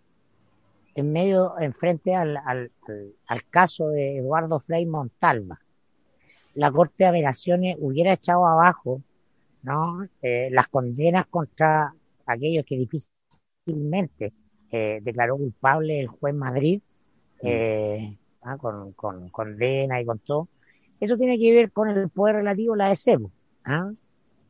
[0.93, 2.71] en medio, en frente al, al,
[3.27, 5.59] al, caso de Eduardo Frei Montalva,
[6.55, 9.01] la Corte de Apelaciones hubiera echado abajo
[9.63, 10.05] ¿no?
[10.21, 11.93] Eh, las condenas contra
[12.25, 14.33] aquellos que difícilmente
[14.69, 16.81] eh, declaró culpable el juez Madrid,
[17.41, 17.47] mm.
[17.47, 18.57] eh, ¿ah?
[18.57, 20.49] con, con condena y con todo,
[21.03, 23.19] eso tiene que ver con el poder relativo, la de
[23.65, 23.91] ¿ah?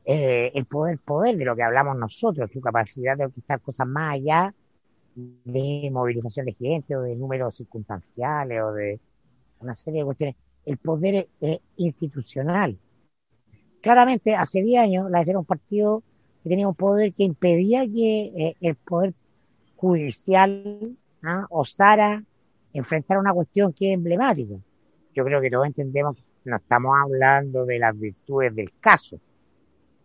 [0.06, 4.14] Eh, el poder, poder de lo que hablamos nosotros, tu capacidad de conquistar cosas más
[4.14, 4.54] allá
[5.16, 9.00] de movilización de gente o de números circunstanciales o de
[9.62, 10.36] una serie de cuestiones.
[10.66, 12.78] El poder eh, institucional.
[13.82, 16.04] Claramente, hace 10 años, la de era un partido
[16.44, 19.14] que tenía un poder que impedía que eh, el poder
[19.76, 21.48] judicial ¿ah?
[21.50, 22.24] osara
[22.74, 24.56] enfrentar una cuestión que es emblemática.
[25.16, 29.20] Yo creo que todos entendemos no estamos hablando de las virtudes del caso,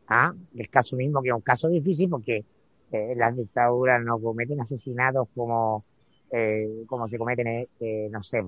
[0.09, 0.33] ¿ah?
[0.53, 2.45] del caso mismo que es un caso difícil porque
[2.93, 5.85] eh, las dictaduras no cometen asesinatos como,
[6.31, 8.43] eh, como se cometen, eh, no sé,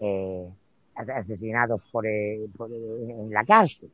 [0.00, 0.48] eh,
[0.94, 3.90] asesinatos por, eh, en la cárcel.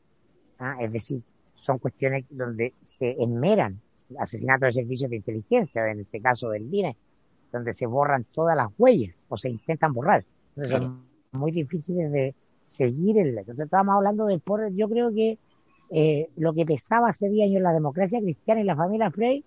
[0.59, 0.77] ¿ah?
[0.81, 1.23] Es decir,
[1.55, 3.81] son cuestiones donde se enmeran
[4.19, 6.97] asesinatos de servicios de inteligencia, en este caso del DINE,
[7.53, 10.25] donde se borran todas las huellas o se intentan borrar.
[10.57, 12.35] Entonces son muy difíciles de,
[12.69, 13.39] seguir el...
[13.39, 15.39] Entonces estábamos hablando del poder, yo creo que
[15.91, 19.45] eh, lo que pesaba hace 10 años la democracia cristiana y la familia Frey,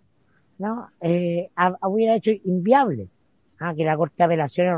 [0.57, 0.89] ¿no?
[1.01, 1.49] Eh,
[1.83, 3.07] hubiera hecho inviable
[3.59, 3.73] ¿ah?
[3.75, 4.73] que la Corte de Apelaciones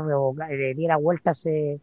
[0.50, 1.80] eh, diera vuelta ese,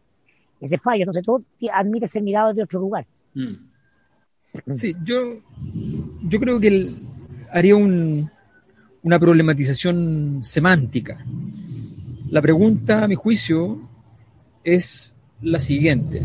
[0.60, 1.02] ese fallo.
[1.02, 3.06] Entonces tú admites ser mirado de otro lugar.
[3.34, 4.74] Mm.
[4.76, 5.40] Sí, yo,
[6.28, 6.94] yo creo que
[7.50, 8.30] haría un,
[9.02, 11.24] una problematización semántica.
[12.30, 13.80] La pregunta, a mi juicio,
[14.62, 16.22] es la siguiente.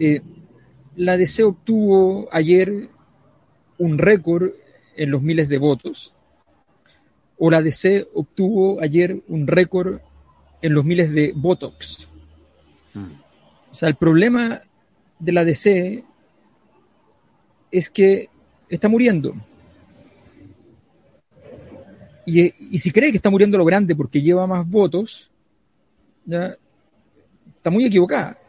[0.00, 0.22] Eh,
[0.96, 2.88] la DC obtuvo ayer
[3.76, 4.52] un récord
[4.96, 6.14] en los miles de votos,
[7.38, 10.00] o la DC obtuvo ayer un récord
[10.62, 12.08] en los miles de Botox.
[13.70, 14.62] O sea, el problema
[15.18, 16.02] de la DC
[17.70, 18.28] es que
[18.70, 19.34] está muriendo.
[22.26, 25.30] Y, si cree que está muriendo lo grande porque lleva más votos,
[26.24, 26.56] ya
[27.56, 28.39] está muy equivocada.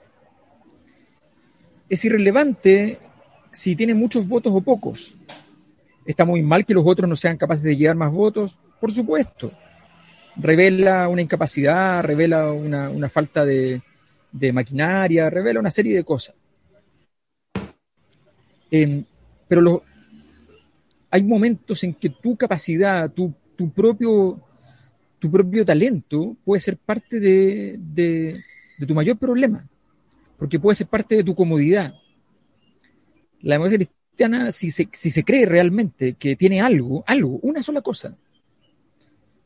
[1.92, 3.00] Es irrelevante
[3.52, 5.14] si tiene muchos votos o pocos.
[6.06, 9.52] Está muy mal que los otros no sean capaces de llevar más votos, por supuesto.
[10.38, 13.82] Revela una incapacidad, revela una, falta de,
[14.54, 16.34] maquinaria, revela una serie de cosas.
[19.50, 19.84] pero
[21.10, 23.34] hay momentos en que tu capacidad, tu
[23.74, 24.40] propio,
[25.66, 28.42] talento puede ser parte de,
[28.88, 29.68] tu mayor problema,
[30.42, 31.94] porque puede ser parte de tu comodidad.
[33.42, 37.82] La democracia cristiana, si se, si se cree realmente que tiene algo, algo, una sola
[37.82, 38.18] cosa,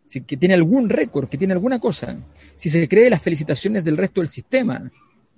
[0.07, 2.17] si, que tiene algún récord, que tiene alguna cosa,
[2.55, 4.89] si se cree las felicitaciones del resto del sistema,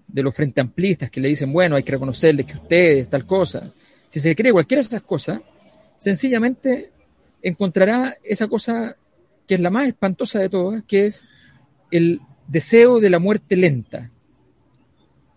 [0.07, 3.73] de los frente amplistas que le dicen, bueno, hay que reconocerles que ustedes, tal cosa,
[4.09, 5.41] si se cree cualquiera de esas cosas,
[5.97, 6.91] sencillamente
[7.41, 8.95] encontrará esa cosa
[9.47, 11.25] que es la más espantosa de todas, que es
[11.89, 14.11] el deseo de la muerte lenta.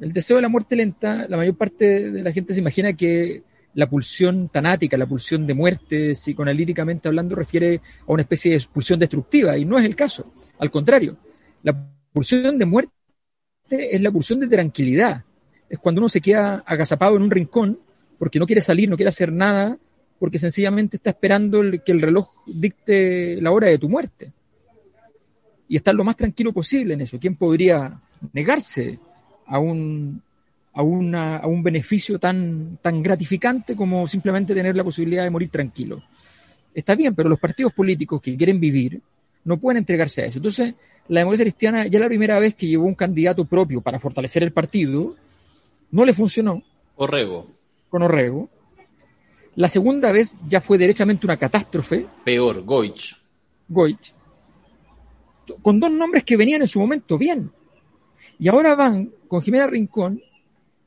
[0.01, 3.43] El deseo de la muerte lenta, la mayor parte de la gente se imagina que
[3.75, 8.99] la pulsión tanática, la pulsión de muerte, psicoanalíticamente hablando, refiere a una especie de pulsión
[8.99, 10.33] destructiva, y no es el caso.
[10.59, 11.19] Al contrario,
[11.63, 11.77] la
[12.13, 12.91] pulsión de muerte
[13.69, 15.23] es la pulsión de tranquilidad.
[15.69, 17.79] Es cuando uno se queda agazapado en un rincón
[18.19, 19.79] porque no quiere salir, no quiere hacer nada,
[20.19, 24.33] porque sencillamente está esperando que el reloj dicte la hora de tu muerte.
[25.69, 27.19] Y estar lo más tranquilo posible en eso.
[27.19, 28.01] ¿Quién podría
[28.33, 28.99] negarse
[29.51, 30.23] a un,
[30.73, 36.03] a, a un beneficio tan, tan gratificante como simplemente tener la posibilidad de morir tranquilo?
[36.75, 39.01] Está bien, pero los partidos políticos que quieren vivir
[39.45, 40.39] no pueden entregarse a eso.
[40.39, 40.75] Entonces,
[41.09, 44.53] la democracia cristiana, ya la primera vez que llevó un candidato propio para fortalecer el
[44.53, 45.17] partido,
[45.91, 46.63] no le funcionó.
[46.97, 47.49] Orrego.
[47.89, 48.49] Con Orrego
[49.57, 52.07] la segunda vez ya fue derechamente una catástrofe.
[52.25, 53.17] Peor, Goich.
[53.69, 54.15] Goich.
[55.63, 57.51] Con dos nombres que venían en su momento bien.
[58.41, 60.23] Y ahora van con Jimena Rincón,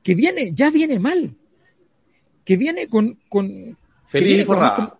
[0.01, 1.35] que viene, ya viene mal.
[2.43, 3.19] Que viene con.
[3.29, 4.99] con Feliz y forrado.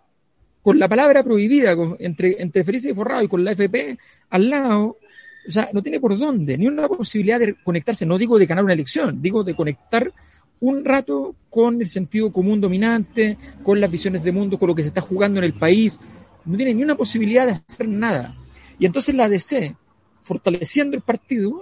[0.62, 3.98] Con, la palabra prohibida, entre, entre feliz y forrado y con la FP
[4.30, 4.98] al lado.
[5.46, 8.06] O sea, no tiene por dónde, ni una posibilidad de conectarse.
[8.06, 10.14] No digo de ganar una elección, digo de conectar
[10.62, 14.84] un rato con el sentido común dominante, con las visiones de mundo, con lo que
[14.84, 16.00] se está jugando en el país.
[16.46, 18.36] No tiene ni una posibilidad de hacer nada.
[18.80, 19.76] Y entonces la DC,
[20.22, 21.62] fortaleciendo el partido,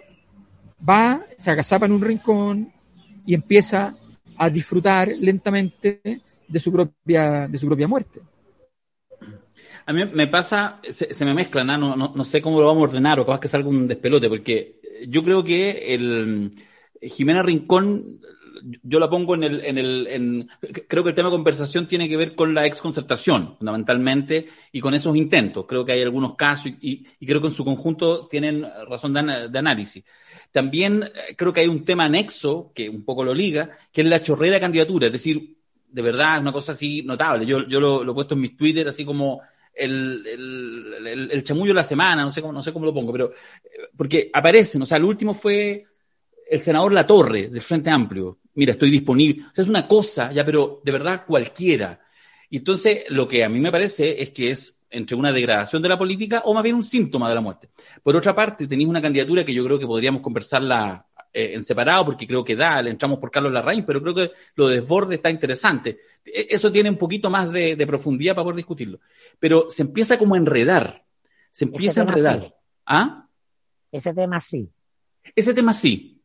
[0.88, 2.72] va, se agazapa en un rincón
[3.26, 3.96] y empieza
[4.38, 8.22] a disfrutar lentamente de su propia, de su propia muerte.
[9.86, 11.96] A mí me pasa, se, me mezclan, ¿no?
[11.96, 15.24] No, sé cómo lo vamos a ordenar o capaz que salga un despelote, porque yo
[15.24, 16.56] creo que el
[17.02, 18.20] Jimena Rincón
[18.84, 20.50] yo la pongo en el, en el, en,
[20.88, 24.94] creo que el tema de conversación tiene que ver con la exconcertación, fundamentalmente, y con
[24.94, 25.66] esos intentos.
[25.68, 30.04] Creo que hay algunos casos y, creo que en su conjunto tienen razón de, análisis.
[30.52, 34.08] También eh, creo que hay un tema anexo, que un poco lo liga, que es
[34.08, 37.46] la chorrera de candidatura, es decir, de verdad es una cosa así notable.
[37.46, 39.42] Yo, yo lo, he puesto en mis Twitter así como
[39.74, 43.12] el, el, el, chamullo de la semana, no sé cómo, no sé cómo lo pongo,
[43.12, 45.86] pero eh, porque aparecen, o sea, el último fue
[46.50, 49.46] el senador Latorre del Frente Amplio, mira, estoy disponible.
[49.50, 52.02] O sea, es una cosa, ya, pero de verdad cualquiera.
[52.50, 55.90] Y entonces, lo que a mí me parece es que es entre una degradación de
[55.90, 57.70] la política o más bien un síntoma de la muerte.
[58.04, 62.06] Por otra parte, tenéis una candidatura que yo creo que podríamos conversarla eh, en separado,
[62.06, 65.16] porque creo que da, le entramos por Carlos Larraín, pero creo que lo de desborde
[65.16, 66.00] está interesante.
[66.26, 69.00] E, eso tiene un poquito más de, profundidad para poder discutirlo.
[69.40, 71.04] Pero se empieza como a enredar.
[71.50, 72.56] Se empieza a enredar.
[72.86, 73.28] ¿Ah?
[73.92, 74.70] Ese tema sí.
[75.36, 76.22] Ese tema sí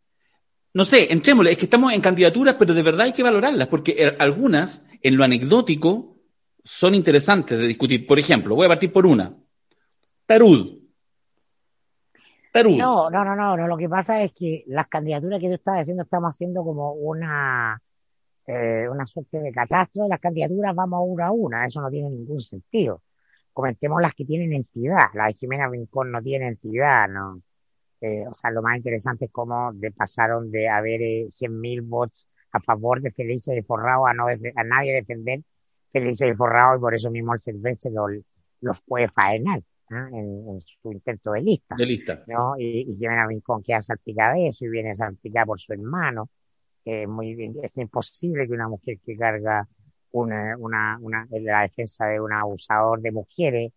[0.77, 3.97] no sé, entrémosle, es que estamos en candidaturas, pero de verdad hay que valorarlas, porque
[3.97, 6.16] eh, algunas, en lo anecdótico,
[6.67, 8.05] son interesantes de discutir.
[8.07, 9.33] Por ejemplo, voy a partir por una.
[10.27, 10.79] Tarud.
[12.53, 12.77] Tarud.
[12.77, 16.03] No, no, no, no, lo que pasa es que las candidaturas que tú estás haciendo,
[16.03, 17.81] estamos haciendo como una,
[18.47, 20.09] eh, una suerte de catástrofe.
[20.09, 23.01] Las candidaturas vamos una a una, eso no tiene ningún sentido.
[23.53, 25.07] Comentemos las que tienen entidad.
[25.15, 27.43] La de Jimena Rincón no tiene entidad, ¿no?
[28.01, 32.27] Eh, o sea, lo más interesante es cómo de, pasaron de haber eh, 100.000 votos
[32.51, 35.43] a favor de Felice de Forrado a no a nadie defender
[35.91, 37.91] Felice de Forrado y por eso mismo el Silvestre
[38.61, 39.63] los puede faenar.
[39.91, 41.77] en, su intento de lista.
[41.77, 42.25] De lista.
[42.27, 42.59] ¿no?
[42.59, 46.29] Y, y Jimena Rincón queda salpicada de eso y viene salpicada por su hermano.
[46.85, 47.33] Eh, muy
[47.63, 49.67] es imposible que una mujer que carga
[50.13, 53.73] una, una, una, la defensa de un abusador de mujeres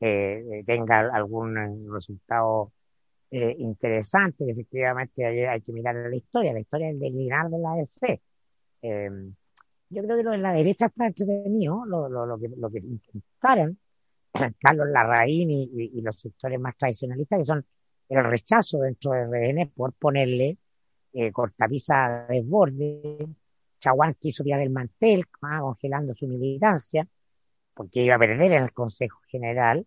[0.00, 2.72] eh, tenga algún eh, resultado
[3.30, 7.58] eh, interesante, que efectivamente hay, hay, que mirar la historia, la historia del declinar de
[7.58, 8.20] la DC.
[8.82, 9.10] Eh,
[9.90, 12.78] yo creo que lo de la derecha está entretenido, lo, lo, lo, que, lo que
[12.78, 13.78] intentaron
[14.60, 17.66] Carlos Larraín y, y, los sectores más tradicionalistas, que son
[18.08, 20.58] el rechazo dentro de RN por ponerle
[21.12, 23.28] eh, de desborde.
[23.78, 27.06] Chaguán quiso tirar el mantel, congelando su militancia,
[27.74, 29.84] porque iba a perder en el Consejo General.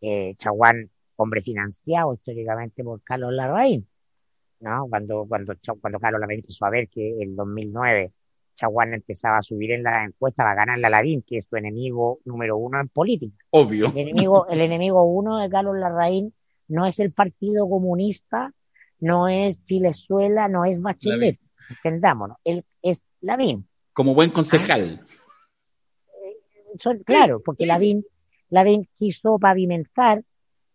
[0.00, 3.88] Eh, Chaguán, hombre financiado históricamente por Carlos Larraín,
[4.60, 4.86] ¿no?
[4.88, 8.12] Cuando, cuando, cuando Carlos Larraín empezó a ver que el 2009
[8.54, 12.20] Chaguán empezaba a subir en la encuesta a ganar la Lavín, que es su enemigo
[12.24, 13.36] número uno en política.
[13.50, 13.86] Obvio.
[13.88, 16.32] El enemigo, el enemigo uno de Carlos Larraín
[16.68, 18.52] no es el Partido Comunista,
[19.00, 21.38] no es Chilezuela, no es Bachelet.
[21.68, 23.68] Entendámonos, él es Lavín.
[23.92, 25.06] Como buen concejal.
[26.84, 28.04] Ah, claro, porque Lavín,
[28.50, 30.22] Lavín quiso pavimentar,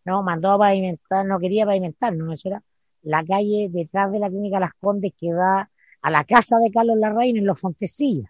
[0.05, 2.63] no, mandó a pavimentar, no quería pavimentar, no, eso era
[3.01, 5.68] la calle detrás de la clínica Las Condes que da
[6.01, 8.29] a la casa de Carlos Larraín en Los Fontecillas.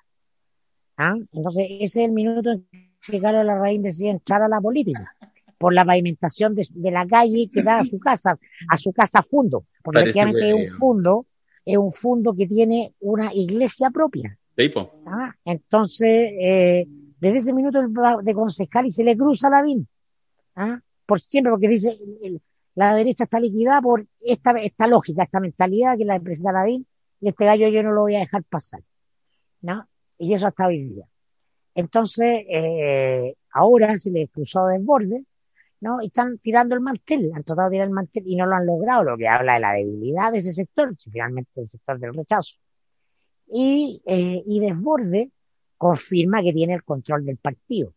[0.98, 1.16] ¿Ah?
[1.32, 2.68] Entonces, ese es el minuto en
[3.06, 5.16] que Carlos Larraín decide entrar a la política,
[5.58, 8.38] por la pavimentación de, de la calle que da a su casa,
[8.70, 11.26] a su casa fundo, porque efectivamente es un fundo,
[11.66, 14.38] es un fundo que tiene una iglesia propia.
[15.06, 15.34] ¿Ah?
[15.46, 16.86] Entonces, eh,
[17.20, 17.80] desde ese minuto
[18.22, 19.88] de concejal y se le cruza la VIN,
[20.56, 20.80] ¿ah?
[21.06, 22.42] por siempre, porque dice, el,
[22.76, 26.86] la derecha está liquidada por esta, esta lógica, esta mentalidad que la empresa la VIN
[27.22, 28.82] y este gallo yo no lo voy a dejar pasar.
[29.62, 29.88] ¿No?
[30.18, 31.06] Y eso hasta hoy día.
[31.76, 35.24] Entonces, eh, ahora se les cruzó desborde,
[35.82, 36.02] ¿no?
[36.02, 38.66] Y están tirando el mantel, han tratado de tirar el mantel y no lo han
[38.66, 42.58] logrado, lo que habla de la debilidad de ese sector, finalmente el sector del rechazo.
[43.48, 45.32] Y, eh, y desborde
[45.78, 47.94] confirma que tiene el control del partido.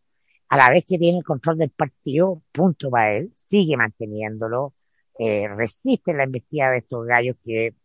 [0.49, 4.73] A la vez que tiene el control del partido, punto para él, sigue manteniéndolo,
[5.19, 7.75] eh, resiste la investida de estos gallos que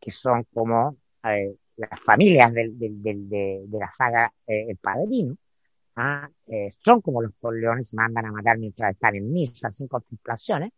[0.00, 4.76] que son como eh, las familias del, del, del, de, de, la saga eh, El
[4.76, 5.36] Padrino,
[5.96, 6.28] ¿ah?
[6.46, 10.72] eh, son como los leones mandan a matar mientras están en misa, sin contemplaciones.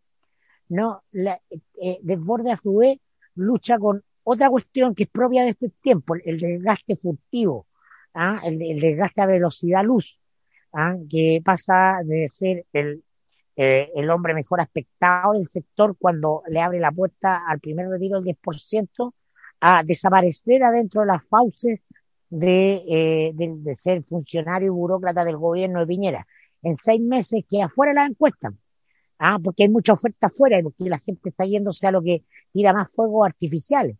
[0.69, 1.39] No, la,
[1.81, 2.99] eh, Desborde a su vez
[3.35, 7.67] lucha con otra cuestión que es propia de este tiempo, el, desgaste furtivo,
[8.13, 8.41] ¿ah?
[8.43, 10.19] el, el, desgaste a velocidad luz,
[10.73, 10.95] ¿ah?
[11.09, 13.03] que pasa de ser el,
[13.63, 18.19] eh, el hombre mejor aspectado del sector cuando le abre la puerta al primer retiro
[18.19, 19.13] del 10%
[19.59, 21.79] a desaparecer adentro de las fauces
[22.27, 26.27] de, eh, de, ser funcionario y burócrata del gobierno de Piñera.
[26.63, 28.57] En seis meses que afuera la encuestan.
[29.19, 32.23] Ah, porque hay mucha oferta afuera y porque la gente está yéndose a lo que
[32.51, 33.95] tira más fuegos artificiales.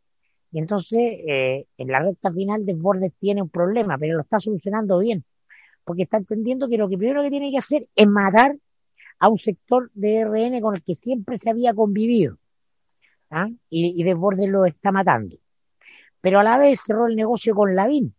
[0.51, 4.97] Y entonces, eh, en la recta final, Desbordes tiene un problema, pero lo está solucionando
[4.97, 5.23] bien.
[5.83, 8.55] Porque está entendiendo que lo que primero que tiene que hacer es matar
[9.21, 12.37] a un sector de RN con el que siempre se había convivido.
[13.29, 13.47] ¿ah?
[13.69, 15.37] Y, y Desbordes lo está matando.
[16.21, 18.15] Pero a la vez cerró el negocio con Lavín.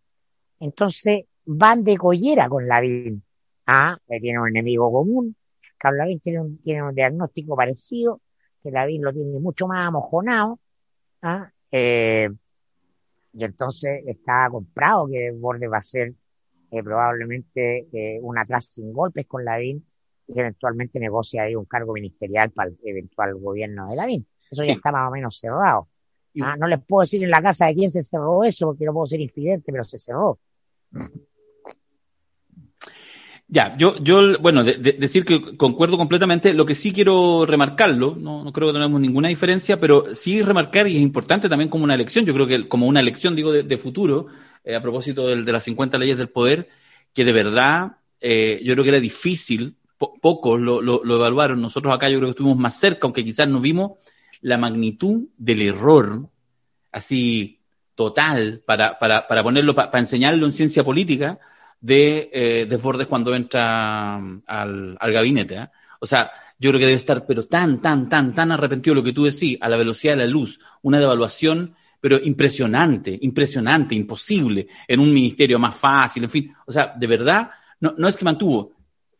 [0.61, 3.21] Entonces van de collera con Lavín.
[3.67, 5.35] Ah, que tiene un enemigo común.
[5.77, 8.21] Carlos Lavín tiene un, tiene un diagnóstico parecido,
[8.61, 10.57] que Lavín lo tiene mucho más amojonado.
[11.21, 11.51] ¿ah?
[11.69, 12.29] Eh,
[13.33, 16.13] y entonces está comprado que Desbordes va a ser
[16.71, 19.85] eh, probablemente eh, un atrás sin golpes con Lavín
[20.27, 24.27] y que eventualmente negocia ahí un cargo ministerial para el eventual gobierno de Lavín.
[24.49, 24.69] Eso sí.
[24.69, 25.87] ya está más o menos cerrado.
[26.41, 28.93] Ah, no les puedo decir en la casa de quién se cerró eso porque no
[28.93, 30.39] puedo ser infidente, pero se cerró.
[33.47, 36.53] Ya, yo, yo bueno, de, de decir que concuerdo completamente.
[36.53, 40.87] Lo que sí quiero remarcarlo, no, no creo que tenemos ninguna diferencia, pero sí remarcar,
[40.87, 43.61] y es importante también como una elección, yo creo que como una elección, digo, de,
[43.61, 44.25] de futuro,
[44.63, 46.67] eh, a propósito de, de, las 50 leyes del poder,
[47.13, 49.77] que de verdad eh, yo creo que era difícil
[50.21, 51.61] pocos lo, lo, evaluaron.
[51.61, 53.93] Nosotros acá yo creo que estuvimos más cerca, aunque quizás no vimos
[54.41, 56.27] la magnitud del error,
[56.91, 57.59] así
[57.95, 61.39] total, para, para, para ponerlo, para, enseñarlo en ciencia política,
[61.79, 65.55] de eh, Desbordes cuando entra al, al gabinete.
[65.55, 65.67] ¿eh?
[65.99, 69.13] O sea, yo creo que debe estar, pero tan, tan, tan, tan arrepentido lo que
[69.13, 74.99] tú decís, a la velocidad de la luz, una devaluación, pero impresionante, impresionante, imposible, en
[74.99, 76.53] un ministerio más fácil, en fin.
[76.65, 77.49] O sea, de verdad,
[77.79, 78.73] no, no es que mantuvo,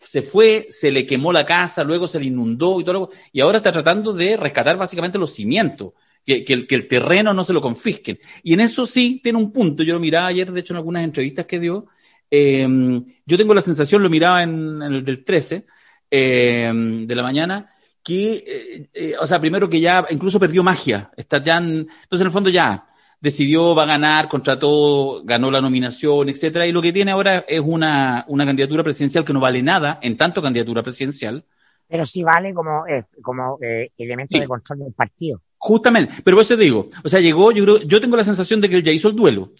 [0.06, 3.58] se fue, se le quemó la casa, luego se le inundó y todo, y ahora
[3.58, 5.93] está tratando de rescatar básicamente los cimientos,
[6.26, 8.20] que, que, el, que el terreno no se lo confisquen.
[8.43, 11.04] Y en eso sí tiene un punto, yo lo miraba ayer, de hecho, en algunas
[11.04, 11.88] entrevistas que dio,
[12.30, 12.68] eh,
[13.26, 15.66] yo tengo la sensación, lo miraba en, en el del 13,
[16.10, 17.74] de la mañana,
[18.04, 18.88] que,
[19.20, 21.10] o sea, primero que ya incluso perdió magia.
[21.18, 22.88] Está ya, entonces en el fondo ya
[23.24, 27.61] decidió, va a ganar, contrató, ganó la nominación, etcétera, y lo que tiene ahora es
[27.63, 31.45] una, una candidatura presidencial que no vale nada, en tanto candidatura presidencial,
[31.88, 35.41] pero sí vale como, eh, como eh, elemento de control del partido.
[35.57, 38.59] Justamente, pero por eso te digo, o sea, llegó, yo creo, yo tengo la sensación
[38.59, 39.53] de que él ya hizo el duelo.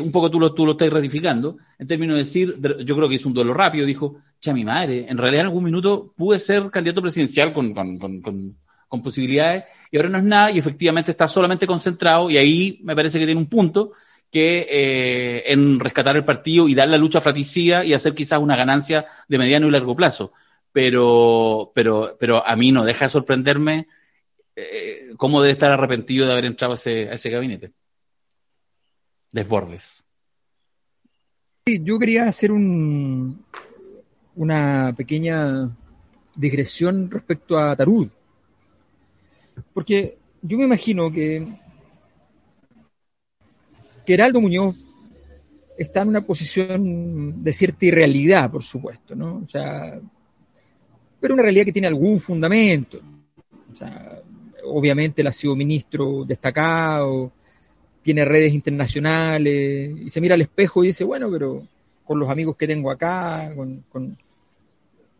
[0.00, 3.16] un poco tú lo, tú lo estás ratificando, en términos de decir, yo creo que
[3.16, 6.70] hizo un duelo rápido, dijo, cha mi madre, en realidad en algún minuto pude ser
[6.70, 11.28] candidato presidencial con, con, con, con, posibilidades, y ahora no es nada, y efectivamente está
[11.28, 13.92] solamente concentrado, y ahí me parece que tiene un punto,
[14.30, 18.56] que eh, en rescatar el partido y dar la lucha fratricida y hacer quizás una
[18.56, 20.32] ganancia de mediano y largo plazo
[20.72, 23.88] pero, pero, pero a mí no deja de sorprenderme
[24.54, 27.72] eh, cómo debe estar arrepentido de haber entrado a ese, a ese gabinete.
[29.32, 30.04] Desbordes.
[31.66, 33.44] Sí, yo quería hacer un,
[34.36, 35.68] una pequeña
[36.34, 38.08] digresión respecto a Tarud.
[39.78, 41.46] Porque yo me imagino que,
[44.04, 44.74] que Heraldo Muñoz
[45.78, 49.36] está en una posición de cierta irrealidad, por supuesto, ¿no?
[49.36, 50.00] O sea,
[51.20, 52.98] pero una realidad que tiene algún fundamento.
[53.70, 54.20] O sea,
[54.64, 57.30] obviamente él ha sido ministro destacado,
[58.02, 61.62] tiene redes internacionales, y se mira al espejo y dice, bueno, pero
[62.02, 64.18] con los amigos que tengo acá, con, con,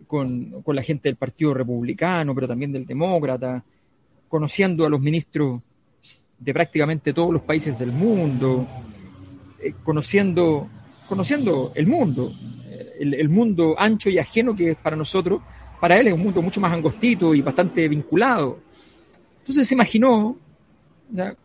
[0.08, 3.62] con, la gente del Partido Republicano, pero también del Demócrata,
[4.28, 5.60] conociendo a los ministros
[6.38, 8.66] de prácticamente todos los países del mundo,
[9.60, 10.68] eh, conociendo,
[11.08, 12.32] conociendo el mundo,
[12.68, 15.40] eh, el, el, mundo ancho y ajeno que es para nosotros,
[15.80, 18.58] para él es un mundo mucho más angostito y bastante vinculado.
[19.40, 20.36] Entonces se imaginó,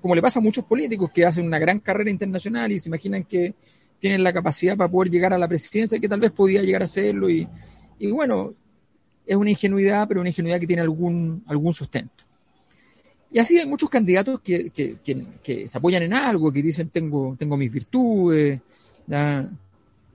[0.02, 3.24] como le pasa a muchos políticos que hacen una gran carrera internacional y se imaginan
[3.24, 3.54] que
[3.98, 6.86] tienen la capacidad para poder llegar a la presidencia, que tal vez podía llegar a
[6.86, 7.30] hacerlo.
[7.30, 7.48] Y,
[8.12, 8.54] bueno,
[9.26, 12.23] es una ingenuidad, pero una ingenuidad que tiene algún, algún sustento.
[13.34, 17.58] Y así hay muchos candidatos que, que, se apoyan en algo, que dicen tengo, tengo
[17.58, 18.62] mis virtudes,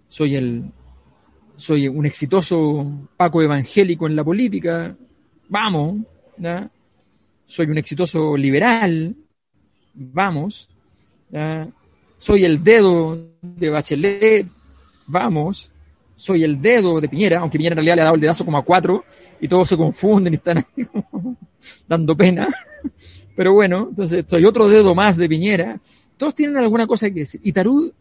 [0.06, 0.70] soy el,
[1.56, 4.96] soy un exitoso Paco evangélico en la política,
[5.48, 5.96] vamos,
[7.44, 9.16] soy un exitoso liberal,
[9.94, 10.68] vamos,
[12.18, 14.46] soy el dedo de Bachelet,
[15.08, 15.72] vamos,
[16.14, 18.58] soy el dedo de Piñera, aunque Piñera en realidad le ha dado el dedazo como
[18.58, 19.04] a cuatro
[19.40, 20.86] y todos se confunden y están ahí
[21.88, 22.48] dando pena.
[23.36, 25.78] Pero bueno, entonces soy otro dedo más de Piñera.
[26.16, 27.40] Todos tienen alguna cosa que decir.
[27.44, 27.92] Y Tarud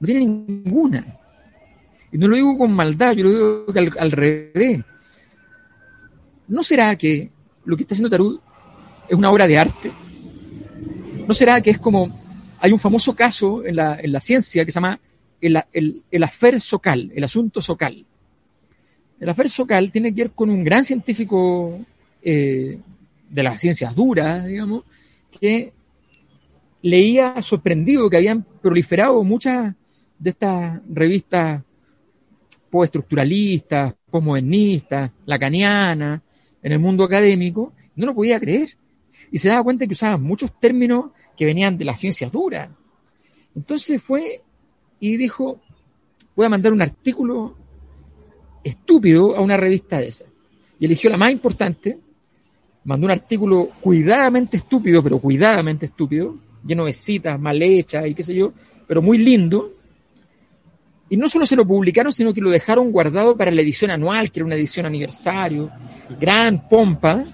[0.00, 1.18] no tiene ninguna.
[2.12, 4.80] Y no lo digo con maldad, yo lo digo al, revés.
[6.48, 7.30] ¿No será que
[7.64, 8.40] lo que está haciendo Tarud
[9.08, 9.92] es una obra de arte?
[11.26, 12.10] ¿No será que es como,
[12.58, 14.98] hay un famoso caso en la, en la ciencia que se llama
[15.40, 18.04] el, el, el afer socal, el asunto socal?
[19.18, 21.80] El afer socal tiene que ver con un gran científico
[22.22, 22.78] eh,
[23.36, 24.84] de las ciencias duras, digamos,
[25.30, 25.74] que
[26.80, 29.74] leía sorprendido que habían proliferado muchas
[30.18, 31.62] de estas revistas
[32.70, 36.22] postestructuralistas, postmodernistas, lacaniana,
[36.62, 38.70] en el mundo académico, no lo podía creer.
[39.30, 42.70] Y se daba cuenta que usaban muchos términos que venían de las ciencias duras.
[43.54, 44.42] Entonces fue
[44.98, 45.60] y dijo,
[46.34, 47.54] voy a mandar un artículo
[48.64, 50.28] estúpido a una revista de esas.
[50.78, 51.98] Y eligió la más importante,
[52.86, 58.22] mandó un artículo cuidadamente estúpido, pero cuidadamente estúpido, lleno de citas mal hechas y qué
[58.22, 58.52] sé yo,
[58.86, 59.76] pero muy lindo,
[61.08, 64.30] y no solo se lo publicaron, sino que lo dejaron guardado para la edición anual,
[64.30, 65.70] que era una edición aniversario,
[66.18, 67.24] gran pompa.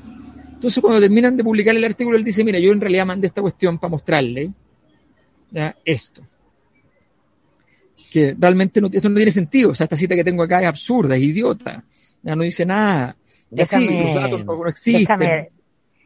[0.53, 3.41] Entonces, cuando terminan de publicar el artículo, él dice, mira, yo en realidad mandé esta
[3.41, 4.53] cuestión para mostrarle
[5.85, 6.23] esto.
[8.11, 9.71] Que realmente no, esto no tiene sentido.
[9.71, 11.83] O sea, esta cita que tengo acá es absurda, es idiota.
[12.23, 13.17] Ya no dice nada.
[13.53, 15.49] Los datos no, existen.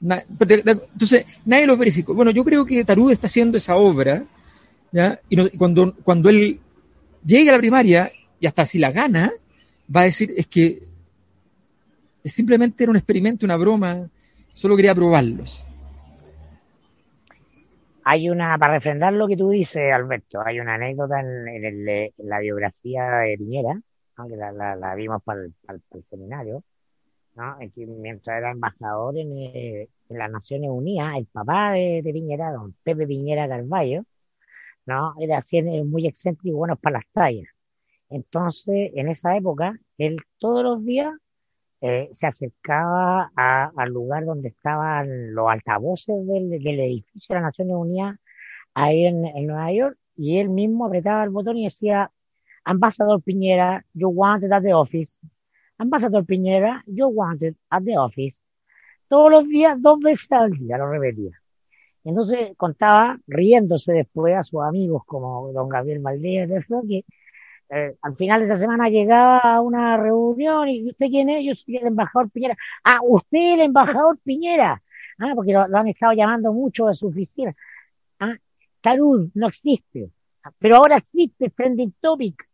[0.01, 2.13] entonces, nadie los verificó.
[2.13, 4.25] Bueno, yo creo que Tarud está haciendo esa obra,
[4.91, 5.21] ¿ya?
[5.29, 6.59] y cuando, cuando él
[7.25, 9.33] llegue a la primaria y hasta si la gana,
[9.95, 10.83] va a decir, es que
[12.25, 14.09] simplemente era un experimento, una broma,
[14.49, 15.67] solo quería probarlos.
[18.05, 23.05] Hay una, para refrendar lo que tú dices, Alberto, hay una anécdota en, la biografía
[23.19, 23.81] de Piñera,
[24.29, 25.53] que la, vimos para el,
[26.09, 26.63] seminario,
[27.37, 27.57] ¿no?
[27.99, 33.49] mientras era embajador en, las Naciones Unidas, el papá de, de Piñera, don Pepe Piñera
[33.49, 34.05] Carballo,
[34.87, 35.15] ¿no?
[35.21, 37.49] Era así, muy excéntrico y bueno para las tallas.
[38.11, 41.13] Entonces, en esa época, él todos los días
[41.81, 48.17] eh, se acercaba al lugar donde estaban los altavoces del, edificio de las Naciones Unidas,
[48.75, 52.11] ahí en, Nueva York, y él mismo apretaba el botón y decía,
[52.65, 55.19] Ambassador Piñera, you want that the office.
[55.79, 58.41] Ambassador Piñera, yo wanted at the office.
[59.09, 61.41] Todos los días, dos veces al día, lo repetía.
[62.05, 67.05] Entonces contaba, riéndose después a sus amigos como don Gabriel Maldía, que
[67.69, 71.45] eh, al final de esa semana llegaba a una reunión y ¿usted quién es?
[71.45, 72.57] Yo soy el embajador Piñera.
[72.85, 74.83] Ah, usted el embajador Piñera.
[75.19, 77.55] Ah, porque lo, han estado llamando mucho de su oficina.
[78.21, 78.37] Ah,
[78.81, 80.11] Tarud no existe.
[80.45, 82.49] Ah, pero ahora existe Trending Topic.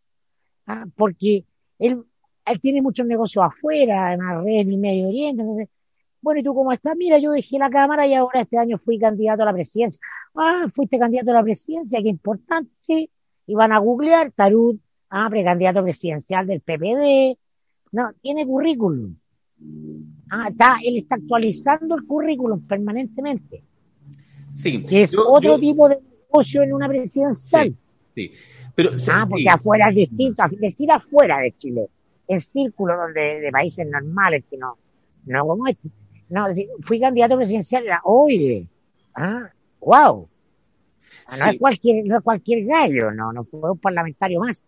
[0.67, 1.45] Ah, porque
[1.79, 2.05] él,
[2.47, 5.43] él tiene muchos negocios afuera, en la red en Medio Oriente.
[5.43, 5.69] Entonces,
[6.21, 6.97] bueno, ¿y tú cómo estás?
[6.97, 10.01] Mira, yo dejé la cámara y ahora este año fui candidato a la presidencia.
[10.35, 13.11] Ah, fuiste candidato a la presidencia, qué importante, sí.
[13.47, 14.79] Y van a googlear Tarud
[15.13, 17.39] ah, precandidato presidencial del PPD.
[17.93, 19.15] No, tiene currículum.
[20.31, 23.63] Ah, está, él está actualizando el currículum permanentemente.
[24.55, 24.83] Sí.
[24.83, 27.77] Que es otro tipo de negocio en una presidencial.
[28.15, 28.33] Sí.
[28.75, 30.43] Pero, ah, porque afuera es distinto.
[30.59, 31.89] Decir afuera de Chile,
[32.29, 34.77] en círculo donde, de países normales que no,
[35.27, 35.89] no como este.
[36.29, 38.67] No, decir, fui candidato presidencial, oye,
[39.15, 39.51] ah,
[39.81, 40.29] wow.
[41.27, 44.65] Ah, no, es cualquier, no es cualquier gallo, no, no fue un parlamentario más.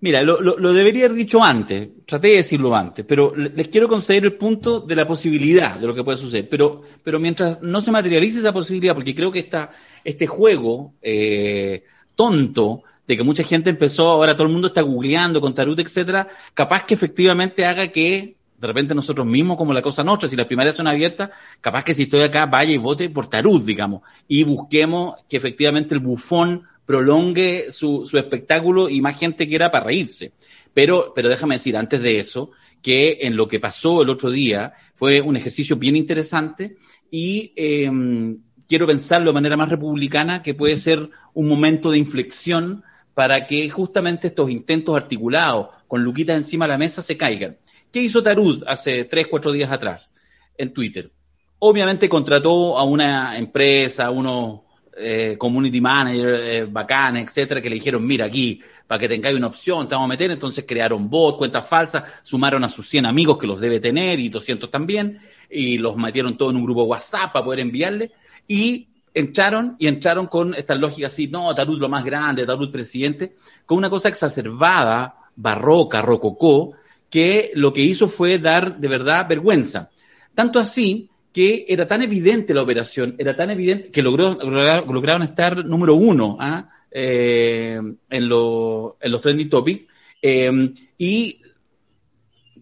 [0.00, 4.24] Mira, lo, lo, debería haber dicho antes, traté de decirlo antes, pero les quiero conceder
[4.24, 6.48] el punto de la posibilidad de lo que puede suceder.
[6.48, 9.72] Pero, pero mientras no se materialice esa posibilidad, porque creo que esta,
[10.04, 11.82] este juego eh,
[12.14, 16.28] tonto de que mucha gente empezó, ahora todo el mundo está googleando con Tarut, etcétera,
[16.52, 20.46] capaz que efectivamente haga que de repente nosotros mismos, como la cosa nuestra, si las
[20.46, 21.30] primarias son abiertas,
[21.60, 25.94] capaz que si estoy acá, vaya y vote por Tarut, digamos, y busquemos que efectivamente
[25.94, 30.32] el bufón prolongue su, su espectáculo y más gente quiera para reírse.
[30.74, 32.50] Pero, pero déjame decir antes de eso
[32.82, 36.76] que en lo que pasó el otro día fue un ejercicio bien interesante
[37.10, 38.38] y em,
[38.68, 42.84] quiero pensarlo de manera más republicana que puede ser un momento de inflexión
[43.18, 47.58] para que justamente estos intentos articulados con Luquita encima de la mesa se caigan.
[47.90, 50.12] ¿Qué hizo Tarud hace tres, cuatro días atrás
[50.56, 51.10] en Twitter?
[51.58, 54.60] Obviamente contrató a una empresa, a unos
[54.96, 59.48] eh, community manager eh, bacanes, etcétera, que le dijeron, mira, aquí, para que tengáis una
[59.48, 60.30] opción, te vamos a meter.
[60.30, 64.28] Entonces crearon bots, cuentas falsas, sumaron a sus 100 amigos que los debe tener y
[64.28, 65.18] 200 también,
[65.50, 68.12] y los metieron todo en un grupo WhatsApp para poder enviarle.
[68.46, 68.87] Y
[69.18, 73.34] entraron y entraron con esta lógica así, no, Tarut lo más grande, Tarut presidente,
[73.66, 76.72] con una cosa exacerbada, barroca, rococó,
[77.10, 79.90] que lo que hizo fue dar de verdad vergüenza.
[80.34, 85.64] Tanto así que era tan evidente la operación, era tan evidente que logró, lograron estar
[85.64, 86.68] número uno ¿ah?
[86.90, 89.84] eh, en, en, los trending topics
[90.22, 91.40] eh, y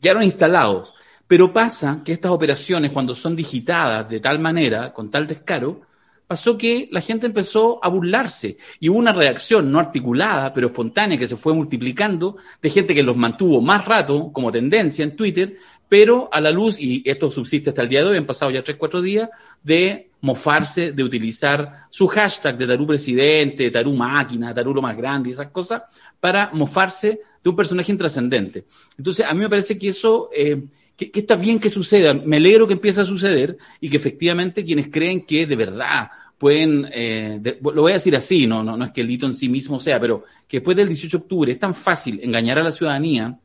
[0.00, 0.94] quedaron instalados.
[1.26, 5.85] Pero pasa que estas operaciones, cuando son digitadas de tal manera, con tal descaro,
[6.26, 11.18] pasó que la gente empezó a burlarse y hubo una reacción no articulada, pero espontánea,
[11.18, 15.56] que se fue multiplicando, de gente que los mantuvo más rato como tendencia en Twitter,
[15.88, 18.64] pero a la luz, y esto subsiste hasta el día de hoy, han pasado ya
[18.64, 19.30] tres, cuatro días,
[19.62, 25.28] de mofarse, de utilizar su hashtag de Tarú presidente, Tarú máquina, Tarú lo más grande
[25.28, 25.82] y esas cosas,
[26.18, 28.64] para mofarse de un personaje intrascendente.
[28.98, 30.64] Entonces, a mí me parece que eso, eh,
[30.96, 34.88] que, está bien que suceda, me alegro que empiece a suceder y que efectivamente quienes
[34.88, 38.90] creen que de verdad pueden, eh, lo voy a decir así, no, no, no es
[38.90, 41.58] que el hito en sí mismo sea, pero que después del 18 de octubre es
[41.58, 43.38] tan fácil engañar a la ciudadanía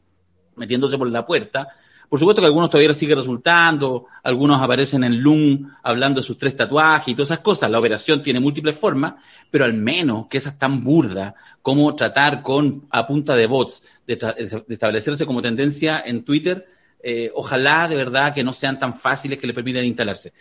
[0.56, 1.68] metiéndose por la puerta,
[2.12, 6.58] por supuesto que algunos todavía siguen resultando, algunos aparecen en Loom hablando de sus tres
[6.58, 7.72] tatuajes y todas esas cosas.
[7.72, 9.14] La operación tiene múltiples formas,
[9.49, 14.20] pero al menos que esas tan burdas como tratar con a punta de bots de,
[14.68, 16.68] establecerse como tendencia en Twitter,
[17.04, 20.34] eh, ojalá de verdad que no sean tan fáciles que le permitan instalarse.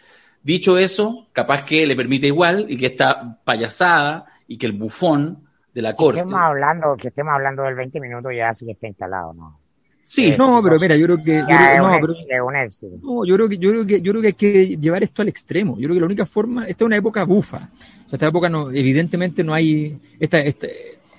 [0.42, 5.46] Dicho eso, capaz que le permite igual y que esta payasada y que el bufón
[5.74, 6.20] de la corte.
[6.20, 9.60] Estemos hablando, que estemos hablando del 20 minutos ya sí que está instalado, ¿no?
[10.02, 11.40] Sí, no, pero mira, yo creo que.
[11.40, 15.28] no, yo creo que, yo creo que, yo creo que hay que llevar esto al
[15.28, 15.76] extremo.
[15.78, 17.68] Yo creo que la única forma, esta es una época bufa.
[18.06, 20.66] O sea, esta época no, evidentemente no hay, esta, esta,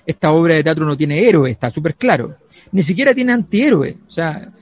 [0.04, 2.36] esta obra de teatro no tiene héroe, está súper claro.
[2.72, 3.96] Ni siquiera tiene antihéroe.
[4.06, 4.52] O sea,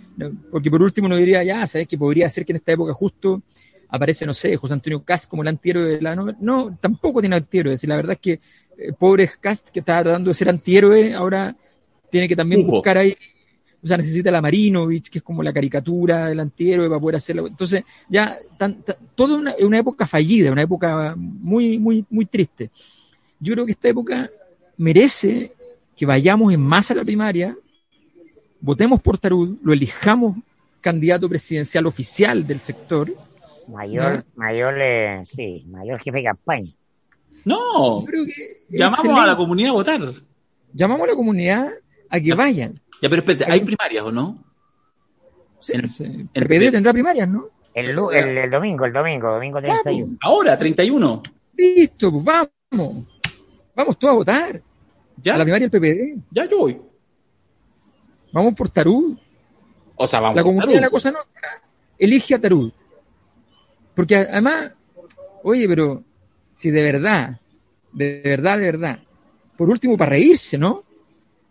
[0.51, 3.43] porque por último uno diría, ya, sabes que podría ser que en esta época justo
[3.89, 6.39] aparece, no sé, José Antonio Cast como el antihéroe de la novela.
[6.41, 7.75] No, tampoco tiene antihéroe.
[7.75, 8.33] Es decir, la verdad es que
[8.79, 11.57] eh, pobre Cast que estaba tratando de ser antihéroe, ahora
[12.11, 13.17] tiene que también buscar ahí
[13.83, 17.47] o sea, necesita la Marinovich, que es como la caricatura del antihéroe para poder hacerlo.
[17.47, 18.85] Entonces, ya, tan,
[19.15, 22.71] toda una, una, época fallida, una época muy, muy, muy triste.
[23.39, 24.31] Yo creo que esta época
[24.77, 25.55] merece
[25.97, 27.57] que vayamos en masa a la primaria,
[28.61, 30.37] votemos por Tarud, lo elijamos
[30.81, 33.13] candidato presidencial oficial del sector.
[33.69, 36.73] Mayor, mayor, eh, sí, mayor jefe de campaña.
[37.45, 38.05] No,
[38.69, 40.01] llamamos a la comunidad a votar.
[40.73, 41.71] Llamamos a la comunidad
[42.09, 42.81] a que vayan.
[43.01, 44.45] Ya, pero espérate, ¿hay primarias o no?
[45.61, 47.49] Sí, el, PPD tendrá primarias, ¿no?
[47.73, 50.19] El, el, domingo, el domingo, domingo 31.
[50.23, 51.23] Ahora, 31.
[51.57, 53.05] Listo, pues vamos.
[53.75, 54.63] Vamos todos a votar.
[55.23, 55.35] ¿Ya?
[55.35, 56.23] A la primaria del PPD.
[56.31, 56.81] Ya yo voy.
[58.33, 59.17] Vamos por Tarú.
[59.97, 61.63] O sea, vamos La comunidad de la Cosa Nostra
[61.99, 62.73] elige a Tarú.
[63.95, 64.73] Porque además,
[65.43, 66.03] oye, pero
[66.55, 67.39] si de verdad,
[67.93, 69.01] de verdad, de verdad,
[69.57, 70.85] por último para reírse, ¿no?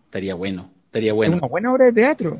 [0.06, 1.38] Estaría bueno, estaría bueno.
[1.38, 2.38] una buena obra de teatro.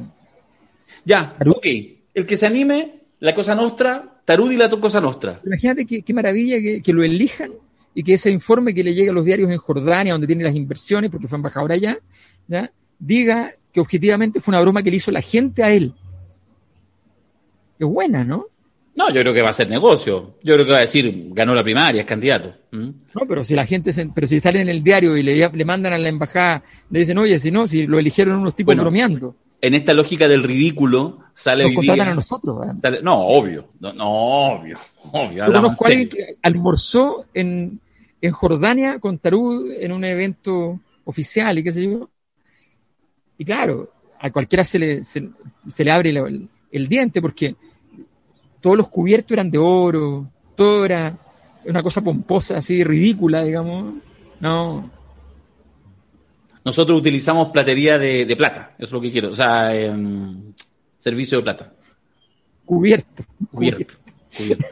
[1.06, 1.68] Ya, ok.
[2.14, 5.40] El que se anime, la Cosa Nostra, Tarú y la Cosa Nostra.
[5.46, 7.52] Imagínate qué, maravilla que, lo elijan
[7.94, 10.56] y que ese informe que le llegue a los diarios en Jordania, donde tiene las
[10.56, 12.00] inversiones, porque fue embajador allá,
[12.48, 12.72] ¿ya?
[12.98, 15.94] diga que objetivamente fue una broma que le hizo la gente a él.
[17.78, 18.48] Es buena, ¿no?
[18.96, 20.36] No, yo creo que va a ser negocio.
[20.44, 22.54] Yo creo que va a decir, ganó la primaria, es candidato.
[22.72, 22.90] ¿Mm?
[23.16, 25.94] No, pero si la gente, pero si sale en el diario y le, le, mandan
[25.94, 29.36] a la embajada, le dicen, oye, si no, si lo eligieron unos tipos bromeando.
[29.62, 32.58] En esta lógica del ridículo, sale Nos contratan a nosotros.
[33.02, 33.70] no, obvio.
[33.80, 34.78] No, obvio.
[35.14, 37.80] obvio alguien que almorzó en,
[38.20, 42.10] en Jordania con Tarú en un evento oficial y qué sé yo.
[43.40, 45.24] Y claro, a cualquiera se le, se,
[45.78, 46.14] le abre
[46.72, 47.56] el, diente porque
[48.60, 51.18] todos los cubiertos eran de oro, todo era
[51.64, 53.94] una cosa pomposa, así ridícula, digamos.
[54.42, 54.92] No.
[56.66, 60.54] Nosotros utilizamos platería de, plata, eso es lo que quiero, o sea, em,
[60.98, 61.74] servicio de plata.
[62.66, 63.24] Cubierto.
[63.52, 63.96] Cubierto.
[64.38, 64.66] cubierto.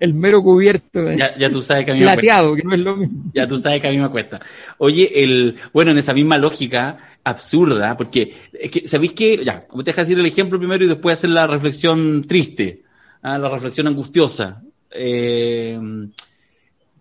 [0.00, 1.12] El mero cubierto.
[1.12, 2.42] Ya, ya, tú sabes que a mí me cuesta.
[2.56, 3.30] que no es lo mismo.
[3.34, 4.40] Ya tú sabes que a mí me cuesta.
[4.78, 9.44] Oye, el, bueno, en esa misma lógica absurda, porque, es que, ¿sabéis qué?
[9.44, 12.82] Ya, te dejas decir el ejemplo primero y después hacer la reflexión triste,
[13.22, 13.38] ¿ah?
[13.38, 14.62] la reflexión angustiosa.
[14.90, 15.78] Eh,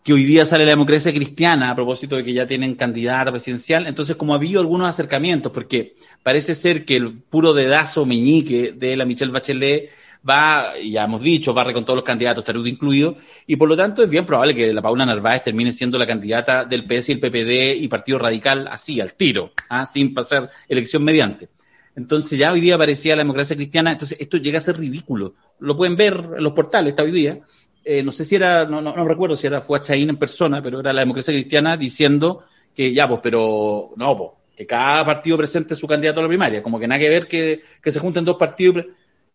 [0.04, 3.88] que hoy día sale la democracia cristiana a propósito de que ya tienen candidata presidencial.
[3.88, 8.96] Entonces, como ha habido algunos acercamientos, porque parece ser que el puro dedazo meñique de
[8.96, 9.90] la Michelle Bachelet
[10.28, 13.18] va, ya hemos dicho, barre con todos los candidatos, Tarud incluido,
[13.48, 16.66] y por lo tanto es bien probable que la Paula Narváez termine siendo la candidata
[16.66, 19.86] del PS y el PPD y Partido Radical así, al tiro, ¿ah?
[19.86, 21.50] sin pasar elección mediante.
[21.96, 25.36] Entonces ya hoy día aparecía la democracia cristiana, entonces esto llega a ser ridículo.
[25.60, 27.40] Lo pueden ver en los portales, está hoy día.
[27.84, 30.62] Eh, no sé si era, no, no, recuerdo si era, fue a Chaín en persona,
[30.62, 32.46] pero era la democracia cristiana diciendo
[32.76, 36.62] que ya, pues, pero no, pues, que cada partido presente su candidato a la primaria,
[36.62, 38.86] como que nada que ver que se junten dos partidos.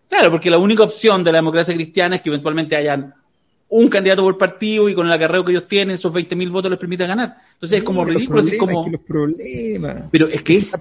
[0.09, 3.15] Claro, porque la única opción de la democracia cristiana es que eventualmente hayan
[3.69, 6.79] un candidato por partido y con el acarreo que ellos tienen, esos 20.000 votos les
[6.79, 7.37] permite ganar.
[7.55, 8.41] Entonces es como ridículo.
[8.41, 8.89] Es como...
[8.89, 10.05] los problemas.
[10.13, 10.73] Pero es que es,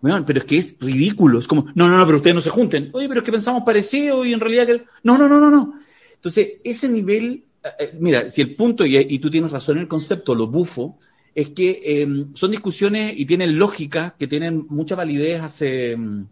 [0.00, 1.38] pero es que es ridículo.
[1.38, 2.90] Es como, no, no, no, pero ustedes no se junten.
[2.92, 4.84] Oye, pero es que pensamos parecido y en realidad que...
[5.02, 5.80] No, no, no, no, no.
[6.14, 9.88] Entonces, ese nivel, eh, eh, mira, si el punto, y, tú tienes razón en el
[9.88, 10.98] concepto, lo bufo,
[11.34, 16.26] es que em, son discusiones y tienen lógica, que tienen mucha validez hace, em,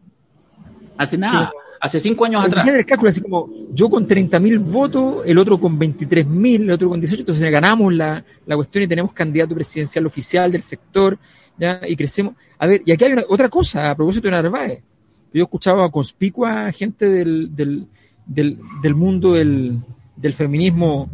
[0.96, 1.50] hace nada.
[1.81, 2.68] Hace cinco años atrás.
[2.68, 7.01] el cálculo así como yo con 30.000 votos, el otro con 23.000, el otro con
[7.01, 11.18] 18, entonces ganamos la, la cuestión y tenemos candidato presidencial oficial del sector,
[11.57, 11.81] ¿ya?
[11.89, 12.35] y crecemos.
[12.59, 14.83] A ver, y aquí hay otra cosa a propósito de Narváez.
[15.33, 17.87] Yo escuchaba conspicua gente del, del,
[18.26, 19.78] del, del mundo del,
[20.16, 21.09] del feminismo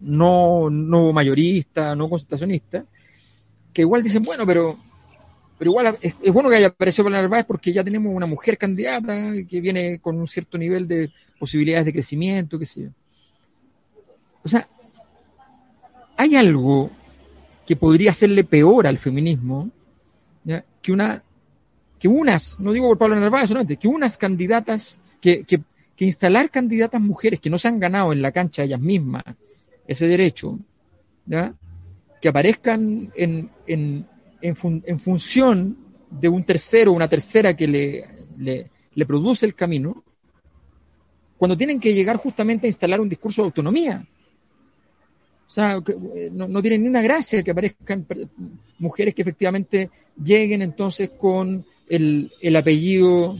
[0.00, 2.84] no, no mayorista, no concentracionista,
[3.72, 4.76] que igual dicen, bueno, pero
[5.60, 9.30] pero igual es, bueno que haya aparecido Paula Narváez porque ya tenemos una mujer candidata
[9.46, 12.88] que viene con un cierto nivel de posibilidades de crecimiento, qué sé yo.
[14.42, 14.66] O sea,
[16.16, 16.90] hay algo
[17.66, 19.70] que podría hacerle peor al feminismo
[20.80, 21.22] que una
[21.98, 25.60] que unas, no digo por Pablo Narváez solamente, que unas candidatas, que, que,
[25.94, 29.24] que, instalar candidatas mujeres que no se han ganado en la cancha ellas mismas
[29.86, 30.58] ese derecho,
[31.26, 31.52] ¿ya?
[32.18, 34.06] que aparezcan en, en,
[34.42, 35.76] en, función
[36.10, 38.04] de un tercero o una tercera que le,
[38.94, 40.04] le, produce el camino,
[41.36, 44.04] cuando tienen que llegar justamente a instalar un discurso de autonomía.
[45.46, 45.78] O sea,
[46.14, 48.06] eh, no, no tienen ni una gracia que aparezcan
[48.78, 49.90] mujeres que efectivamente
[50.22, 53.36] lleguen entonces con el, el apellido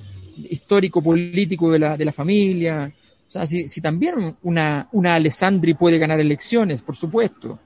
[0.48, 2.92] histórico, político de la, de la familia.
[3.28, 7.58] O sea, si, si también una, una Alessandri puede ganar elecciones, por supuesto.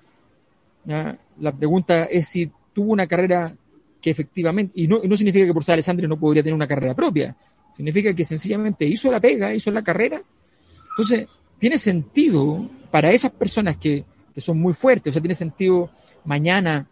[0.84, 3.56] La pregunta es si tuvo una carrera
[4.02, 6.94] que efectivamente, y no, no significa que por ser Alessandri no podría tener una carrera
[6.94, 7.34] propia,
[7.72, 10.22] significa que sencillamente hizo la pega, hizo la carrera.
[10.90, 11.26] Entonces,
[11.58, 14.04] tiene sentido para esas personas que,
[14.34, 15.90] que son muy fuertes, o sea, tiene sentido
[16.26, 16.86] mañana,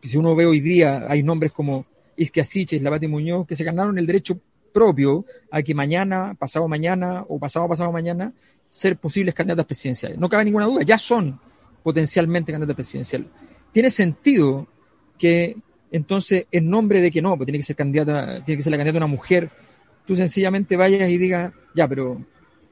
[0.00, 3.98] si uno ve hoy día, hay nombres como Isque Asiches, Lavati Muñoz, que se ganaron
[3.98, 4.38] el derecho
[4.72, 8.32] propio a que mañana, pasado mañana o pasado pasado mañana,
[8.68, 10.18] ser posibles candidatas presidenciales.
[10.18, 11.40] No cabe ninguna duda, ya son
[11.82, 13.28] potencialmente candidatas presidenciales
[13.76, 14.66] tiene sentido
[15.18, 15.54] que
[15.92, 18.78] entonces, en nombre de que no, pues tiene que ser candidata, tiene que ser la
[18.78, 19.50] candidata una mujer
[20.06, 22.18] tú sencillamente vayas y digas, ya, pero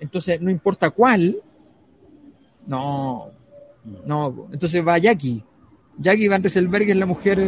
[0.01, 1.37] entonces no importa cuál,
[2.67, 3.29] no,
[4.07, 5.45] no, entonces va Jackie.
[5.99, 7.39] Jackie Van Rieselberg es la mujer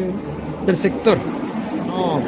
[0.66, 1.16] del sector.
[1.86, 2.20] No.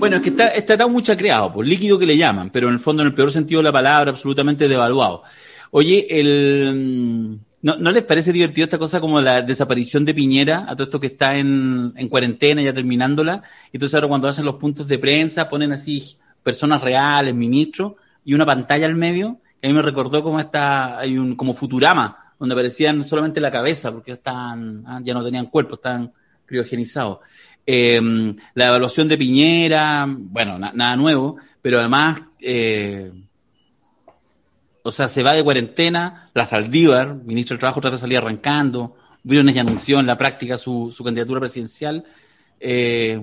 [0.00, 2.74] Bueno, es que está, está tan mucho creado, por líquido que le llaman, pero en
[2.74, 5.22] el fondo, en el peor sentido de la palabra, absolutamente devaluado.
[5.70, 10.74] Oye, el, ¿no, ¿no les parece divertido esta cosa como la desaparición de Piñera a
[10.74, 13.42] todo esto que está en, en cuarentena, ya terminándola?
[13.72, 17.94] Entonces ahora cuando hacen los puntos de prensa ponen así personas reales, ministros,
[18.24, 21.54] y una pantalla al medio, que a mí me recordó como está, hay un, como
[21.54, 26.12] Futurama, donde aparecían solamente la cabeza, porque están, ah, ya no tenían cuerpo, están
[26.44, 27.18] criogenizados.
[27.64, 33.12] Em, la evaluación de Piñera, bueno, nada nuevo, pero además, eh,
[34.82, 38.96] o sea, se va de cuarentena, la Saldívar, ministro del Trabajo, trata de salir arrancando,
[39.22, 42.04] Briones ya anunció en la práctica su, su candidatura presidencial.
[42.58, 43.20] Eh,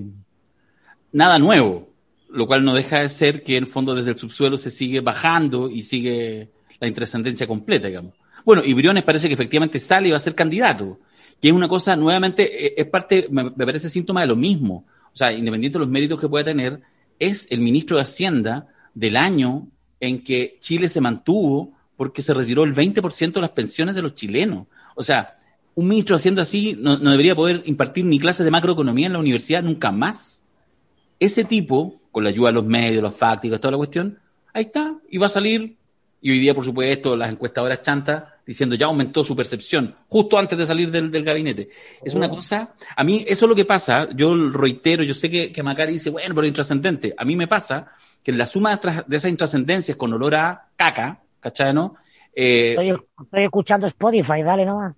[1.12, 1.90] nada nuevo,
[2.30, 5.02] lo cual no deja de ser que en el fondo desde el subsuelo se sigue
[5.02, 6.50] bajando y sigue
[6.80, 8.14] la intrascendencia completa, digamos.
[8.46, 11.00] Bueno, y Briones parece que efectivamente sale y va a ser candidato,
[11.42, 14.86] que es una cosa, nuevamente, e, es parte, me, parece síntoma de lo mismo.
[15.14, 16.82] O sea, independiente de los méritos que pueda tener,
[17.18, 19.68] es el ministro de Hacienda del año
[20.00, 24.16] en que Chile se mantuvo porque se retiró el 20% de las pensiones de los
[24.16, 24.68] chilenos.
[24.96, 25.38] O sea,
[25.76, 29.20] un ministro haciendo así no, no debería poder impartir ni clases de macroeconomía en la
[29.20, 30.44] universidad nunca más.
[31.20, 34.18] Ese tipo con la ayuda de los medios, los fácticos, toda la cuestión,
[34.54, 35.78] ahí está, y va a salir,
[36.22, 40.58] y hoy día, por supuesto, las encuestadoras chantas diciendo ya aumentó su percepción, justo antes
[40.58, 41.70] de salir del, gabinete.
[42.04, 42.32] Es una oh.
[42.32, 45.94] cosa, a mí eso es lo que pasa, yo reitero, yo sé que, que Macari
[45.94, 47.92] dice, bueno, pero intrascendente, a mí me pasa
[48.24, 51.96] que la suma de, esas intrascendencias con olor a caca, ¿cachai, no?
[52.34, 54.96] Eh, estoy, escuchando Spotify, dale nomás.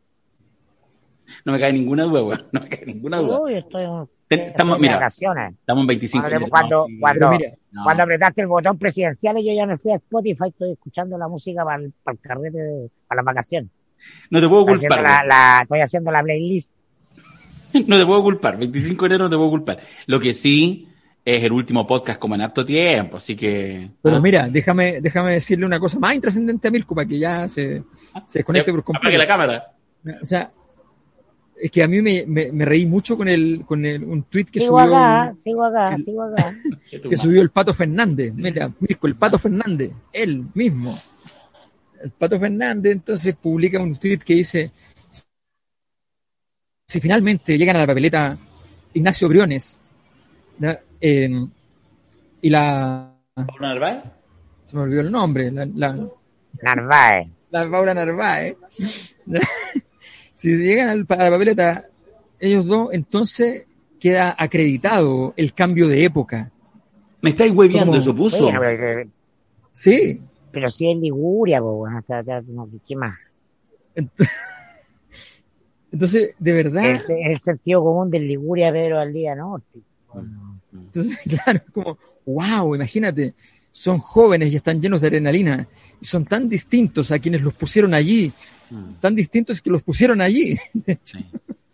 [1.46, 2.40] No me cae ninguna duda, güey.
[2.52, 3.42] No me cae ninguna duda.
[3.42, 3.86] Uy, estoy
[4.32, 7.32] Estamos, mira, estamos en 25 Cuando, cuando,
[7.84, 11.66] cuando, apretaste el botón presidencial, yo ya me fui a Spotify, estoy escuchando la música
[11.66, 13.70] para el, para el carrete, para las vacaciones.
[14.30, 15.02] No te puedo culpar.
[15.02, 16.74] La, estoy haciendo la playlist.
[17.88, 19.80] No te puedo culpar, 25 de enero no te puedo culpar.
[20.06, 20.90] Lo que sí
[21.24, 23.90] es el último podcast como en harto tiempo, así que...
[24.02, 24.20] Pero ¿ah?
[24.20, 27.84] mira, déjame, déjame decirle una cosa más intrascendente a Mirko para que ya se,
[28.28, 29.18] se desconecte por completo.
[29.18, 29.72] la cámara.
[30.22, 30.52] O sea,
[31.62, 34.62] es que a mí me, me, reí mucho con el con el, un tweet que
[34.62, 34.98] sigo subió.
[34.98, 36.58] Acá, sigo acá, sigo acá.
[37.10, 38.34] que subió el Pato Fernández.
[38.34, 41.00] Mira, Mirko, el Pato Fernández, él mismo.
[42.04, 44.72] El Pato Fernández entonces publica un tweet que dice:
[46.88, 48.36] Si finalmente llegan a la papeleta
[48.96, 49.80] Ignacio Briones
[51.02, 51.48] eh,
[52.42, 53.14] y la.
[53.34, 54.04] ¿Paula Narváez?
[54.66, 55.52] Se me olvidó el nombre.
[55.52, 56.08] La, la,
[56.62, 57.28] Narváez.
[57.50, 58.56] La Paula Narváez.
[60.34, 61.86] si llegan a la papeleta
[62.40, 63.66] ellos dos, entonces
[64.00, 66.52] queda acreditado el cambio de época.
[67.22, 68.50] Me estáis hueviando, eso puso.
[69.72, 70.22] sí.
[70.52, 71.62] Pero si es Liguria,
[72.86, 73.18] ¿qué más?
[75.92, 76.86] Entonces, de verdad.
[76.86, 79.80] Es el, sentido común del Liguria Pedro al día norte.
[80.74, 83.34] Entonces, claro, como, wow, imagínate,
[83.72, 85.68] son jóvenes y están llenos de adrenalina,
[86.02, 88.32] y son tan distintos a quienes los pusieron allí,
[88.72, 88.94] Mm.
[89.02, 90.58] tan distintos que los pusieron allí.
[91.04, 91.26] Sí,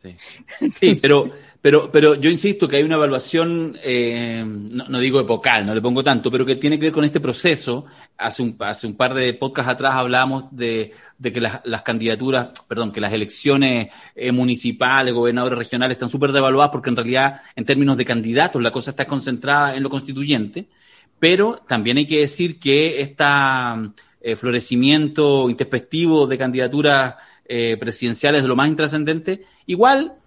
[0.01, 0.15] sí.
[0.79, 1.31] sí pero,
[1.61, 6.03] pero, pero yo insisto que hay una evaluación, eh, no, digo epocal, no le pongo
[6.03, 7.85] tanto, pero que tiene que ver con este proceso.
[8.17, 13.01] Hace un, hace un par de podcasts atrás hablábamos de, que las, candidaturas, perdón, que
[13.01, 18.05] las elecciones eh, municipales, gobernadores regionales están súper devaluadas porque en realidad, en términos de
[18.05, 20.67] candidatos, la cosa está concentrada en lo constituyente.
[21.19, 23.91] Pero también hay que decir que esta
[24.21, 30.17] eh, florecimiento introspectivo de candidaturas eh, presidenciales de lo más intrascendente, igual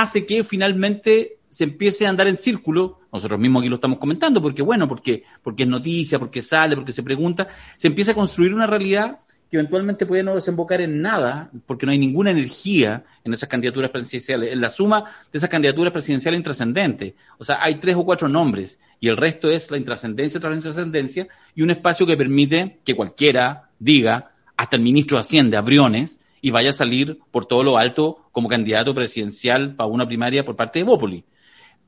[0.00, 4.42] hace que finalmente se empiece a andar en círculo, nosotros mismos aquí lo estamos comentando,
[4.42, 8.54] porque bueno, porque, porque es noticia, porque sale, porque se pregunta, se empieza a construir
[8.54, 9.20] una realidad
[9.50, 13.90] que eventualmente puede no desembocar en nada, porque no hay ninguna energía en esas candidaturas
[13.90, 17.14] presidenciales, en la suma de esas candidaturas presidenciales intrascendentes.
[17.38, 20.56] O sea, hay tres o cuatro nombres, y el resto es la intrascendencia tras la
[20.56, 26.20] intrascendencia, y un espacio que permite que cualquiera diga, hasta el ministro de Hacienda, Briones,
[26.46, 30.54] y vaya a salir por todo lo alto como candidato presidencial para una primaria por
[30.54, 31.24] parte de Bópoli.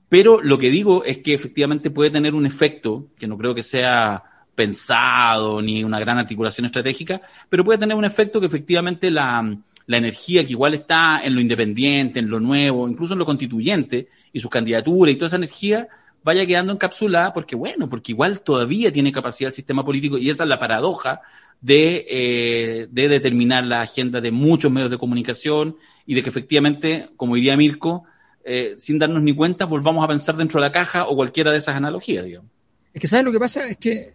[0.08, 3.62] Pero lo que digo es que efectivamente puede tener un efecto, que no creo que
[3.62, 4.20] sea
[4.56, 9.48] pensado ni una gran articulación estratégica, pero puede tener un efecto que efectivamente la,
[9.86, 14.40] energía que igual está en lo independiente, en lo nuevo, incluso en lo constituyente y
[14.40, 15.86] sus candidaturas y toda esa energía
[16.24, 20.42] vaya quedando encapsulada porque, bueno, porque igual todavía tiene capacidad el sistema político y esa
[20.42, 21.20] es la paradoja
[21.60, 27.10] de, eh, de determinar la agenda de muchos medios de comunicación y de que efectivamente,
[27.16, 28.04] como diría Mirko,
[28.44, 31.58] eh, sin darnos ni cuenta, volvamos a pensar dentro de la caja o cualquiera de
[31.58, 32.50] esas analogías, digamos
[32.94, 33.68] Es que, ¿sabes lo que pasa?
[33.68, 34.12] Es que,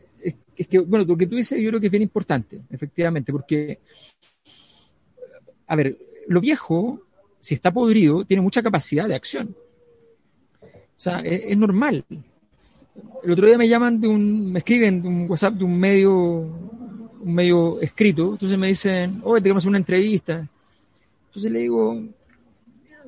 [0.55, 3.79] es, que, bueno, lo que tú dices yo creo que es bien importante, efectivamente, porque,
[5.67, 7.01] a ver, lo viejo,
[7.39, 9.55] si está podrido, tiene mucha capacidad de acción.
[10.61, 12.05] O sea, es, normal.
[13.23, 16.49] El otro día me llaman de un, me escriben de un WhatsApp de un medio,
[17.23, 20.47] un medio escrito, entonces me dicen, oye, tenemos hacer una entrevista.
[21.27, 21.99] Entonces le digo,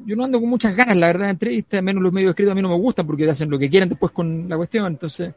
[0.05, 2.55] yo no ando con muchas ganas, la verdad, de entrevista, menos los medios escritos a
[2.55, 4.88] mí no me gustan porque hacen lo que quieren después con la cuestión.
[4.88, 5.34] Entonces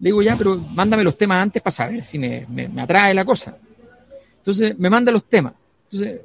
[0.00, 3.24] le digo, ya, pero mándame los temas antes para saber si me, me, atrae la
[3.24, 3.56] cosa.
[4.38, 5.54] Entonces me manda los temas.
[5.84, 6.20] Entonces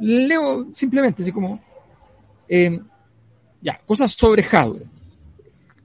[0.00, 1.60] leo simplemente, así como,
[2.48, 2.80] eh,
[3.60, 4.82] ya, cosas sobre Jadwe.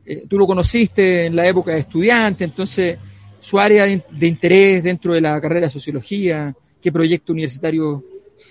[0.05, 2.97] Eh, tú lo conociste en la época de estudiante, entonces
[3.43, 8.01] su área de, interés dentro de la carrera de sociología, qué proyectos universitarios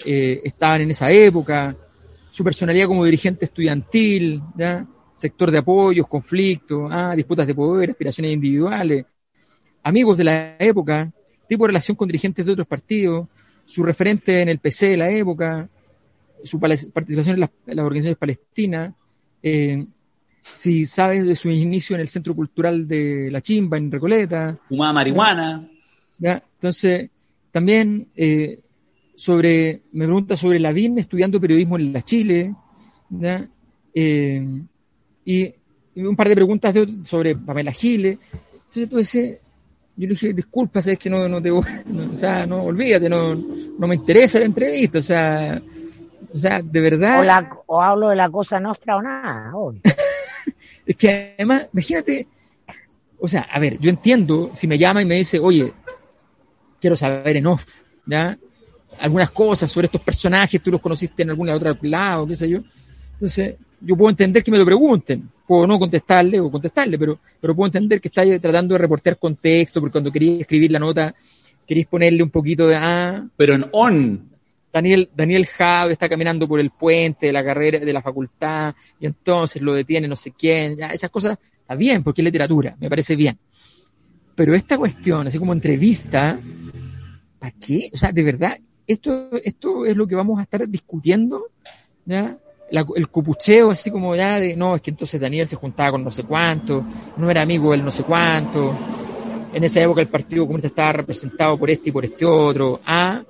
[0.05, 1.75] eh, estaban en esa época,
[2.31, 4.43] su personalidad como dirigente estudiantil,
[5.15, 9.07] sector de apoyos, conflictos, ah, disputas de poder, aspiraciones individuales,
[9.83, 11.11] amigos de la época,
[11.49, 13.29] tipo de relación con dirigentes de otros partidos,
[13.65, 15.71] su referente en el PC de la época,
[16.45, 18.93] su participación en las, organizaciones palestinas,
[19.43, 19.87] eh,
[20.43, 24.57] si sabes de su inicio en el Centro Cultural de La Chimba, en Recoleta.
[24.69, 25.69] Fumaba marihuana.
[26.19, 26.43] ¿ya?
[26.55, 27.11] Entonces,
[27.51, 28.61] también eh,
[29.15, 32.55] sobre, me pregunta sobre la BIN estudiando periodismo en la Chile,
[33.95, 34.47] eh,
[35.25, 35.55] y,
[35.95, 36.75] un par de preguntas
[37.05, 38.19] sobre Pamela Giles.
[38.33, 39.39] Entonces tú dices,
[39.97, 41.63] yo le dije, disculpa, es que no, no te o
[42.17, 45.61] sea, no, olvídate, no, no me interesa la entrevista, o sea,
[46.33, 47.49] o sea, de verdad.
[47.67, 49.53] O, hablo de la cosa nuestra o nada,
[50.87, 52.27] es que además, imagínate,
[53.19, 55.73] o sea, a ver, yo entiendo si me llama y me dice, oye,
[56.81, 57.67] quiero saber en off,
[58.07, 58.37] ¿ya?
[58.99, 62.61] algunas cosas sobre estos personajes, tú los conociste en algún otro lado, qué sé yo.
[63.15, 67.55] Entonces, yo puedo entender que me lo pregunten, puedo no contestarle o contestarle, pero, pero
[67.55, 71.15] puedo entender que está tratando de reportear contexto, porque cuando quería escribir la nota,
[71.67, 73.27] queréis ponerle un poquito de ah.
[73.37, 74.32] Pero en on.
[74.73, 79.07] Daniel, Daniel Jave está caminando por el puente de la carrera, de la facultad, y
[79.07, 82.89] entonces lo detiene no sé quién, ya, esas cosas está bien, porque es literatura, me
[82.89, 83.39] parece bien.
[84.35, 86.39] Pero esta cuestión, así como entrevista,
[87.39, 87.91] ¿para qué?
[87.93, 91.49] O sea, de verdad, esto, esto es lo que vamos a estar discutiendo,
[92.07, 92.39] ¿ya?
[92.71, 96.11] el copucheo, así como ya de, no, es que entonces Daniel se juntaba con no
[96.11, 96.83] sé cuánto,
[97.19, 98.75] no era amigo del no sé cuánto,
[99.53, 103.23] en esa época el Partido Comunista estaba representado por este y por este otro, ah,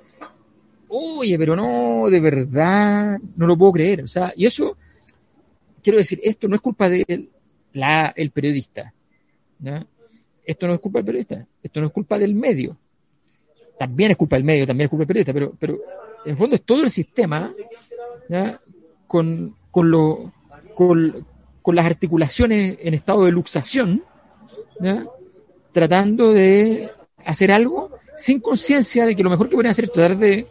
[0.93, 4.77] oye, pero no, de verdad, no lo puedo creer, o sea, y eso,
[5.81, 7.29] quiero decir, esto no es culpa de
[7.73, 8.93] la, el periodista,
[9.59, 9.85] ¿ya?
[10.45, 12.77] esto no es culpa del periodista, esto no es culpa del medio,
[13.77, 15.79] también es culpa del medio, también es culpa del periodista, pero, pero
[16.25, 17.53] en fondo es todo el sistema
[19.07, 20.31] Con, con, lo,
[20.75, 21.25] con,
[21.61, 24.03] con, las articulaciones en estado de luxación,
[25.71, 30.17] tratando de hacer algo sin conciencia de que lo mejor que pueden hacer es tratar
[30.17, 30.45] de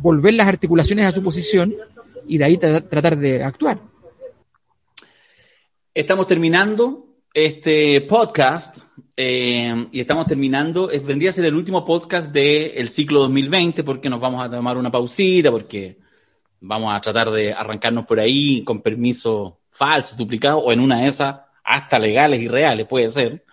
[0.00, 1.74] volver las articulaciones a su posición
[2.26, 3.78] y de ahí tratar de actuar.
[5.94, 8.84] Estamos terminando este podcast
[9.16, 10.90] eh, y estamos terminando.
[10.90, 14.76] Es, vendría a ser el último podcast del ciclo 2020 porque nos vamos a tomar
[14.76, 15.98] una pausita, porque
[16.60, 21.08] vamos a tratar de arrancarnos por ahí con permiso falso, duplicado o en una de
[21.08, 23.44] esas hasta legales y reales, puede ser.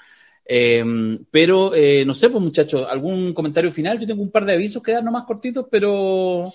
[0.47, 3.99] Eh, pero eh, no sé, pues muchachos, ¿algún comentario final?
[3.99, 6.51] Yo tengo un par de avisos que dar más cortitos, pero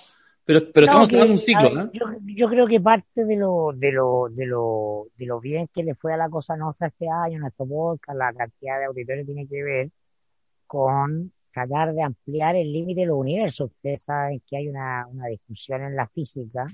[0.51, 1.91] pero, pero estamos tomando un ciclo, ¿no?
[2.25, 5.95] Yo, creo que parte de lo, de lo, de lo, de lo bien que le
[5.95, 9.63] fue a la cosa nuestra este año, nuestro podcast, la cantidad de auditores tiene que
[9.63, 9.91] ver
[10.67, 13.71] con tratar de ampliar el límite de los universos.
[13.71, 16.67] Ustedes saben que hay una, una discusión en la física,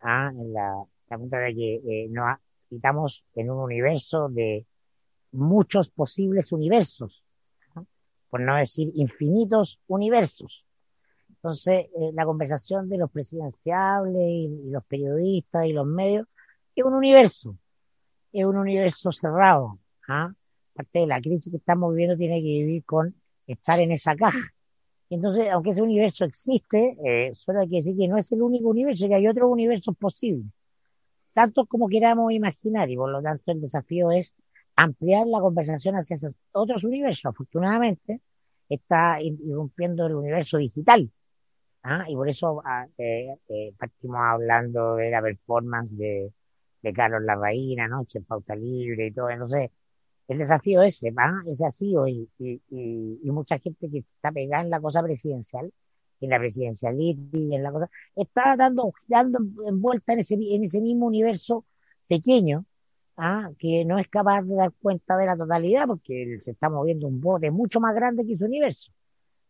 [0.00, 0.32] ¿ah?
[0.32, 0.74] en la,
[1.08, 2.38] la punta de que eh, nos
[2.70, 4.64] habitamos en un universo de
[5.36, 7.24] muchos posibles universos,
[8.30, 10.64] por no decir infinitos universos.
[11.28, 16.26] Entonces, eh, la conversación de los presidenciables y, los periodistas y los medios
[16.74, 17.56] es un universo,
[18.32, 19.78] es un universo cerrado.
[20.08, 20.32] ¿ah?
[20.74, 23.14] Parte de la crisis que estamos viviendo tiene que vivir con
[23.46, 24.52] estar en esa caja.
[25.08, 28.68] Entonces, aunque ese universo existe, eh, solo hay que decir que no es el único
[28.68, 30.46] universo, que hay otros universos posibles,
[31.32, 34.34] tanto como queramos imaginar, y por lo tanto el desafío es
[34.76, 36.16] ampliar la conversación hacia
[36.52, 37.26] otros universos.
[37.26, 38.20] Afortunadamente,
[38.68, 41.10] está irrumpiendo el universo digital,
[41.82, 42.04] ¿ah?
[42.08, 46.32] Y por eso ah, eh, eh, partimos hablando de la performance de,
[46.82, 49.30] de Carlos Larraín noche en Pauta Libre y todo.
[49.30, 49.70] Entonces,
[50.28, 51.42] el desafío ese, ¿ah?
[51.46, 52.28] es así hoy.
[52.38, 55.72] Y, y, mucha gente que está pegada en la cosa presidencial,
[56.20, 61.06] en la presidencialidad, en la cosa, está dando, dando envuelta en ese, en ese mismo
[61.06, 61.64] universo
[62.08, 62.64] pequeño,
[63.16, 63.50] ¿ah?
[63.58, 67.20] que no es capaz de dar cuenta de la totalidad porque se está moviendo un
[67.20, 68.92] bote mucho más grande que su universo.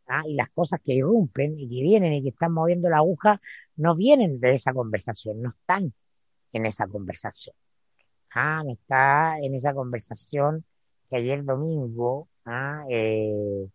[0.06, 0.22] ¿ah?
[0.26, 3.40] Y las cosas que irrumpen y que vienen y que están moviendo la aguja
[3.76, 5.92] no vienen de esa conversación, no están
[6.52, 7.56] en esa conversación.
[8.34, 8.62] ¿ah?
[8.68, 10.64] Está en esa conversación
[11.08, 12.84] que ayer domingo ¿ah?
[12.88, 13.68] eh,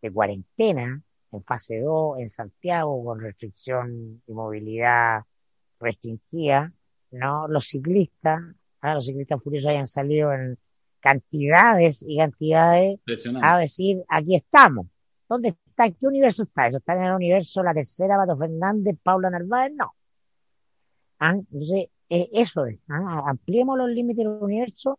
[0.00, 5.22] de cuarentena en fase 2 en Santiago con restricción de movilidad
[5.80, 6.72] restringida,
[7.10, 7.48] ¿no?
[7.48, 8.40] Los ciclistas,
[8.82, 8.94] ¿ah?
[8.94, 10.58] los ciclistas furiosos hayan salido en
[11.00, 13.00] cantidades y cantidades
[13.42, 14.86] a decir, aquí estamos.
[15.28, 15.86] ¿Dónde está?
[15.86, 16.66] ¿En qué universo está?
[16.66, 19.72] ¿Eso está en el universo la tercera, Pato Fernández, Paula Narváez?
[19.74, 19.94] No.
[21.18, 21.32] ¿Ah?
[21.32, 23.24] Entonces, eh, eso es, ¿ah?
[23.26, 24.98] ampliemos los límites del universo.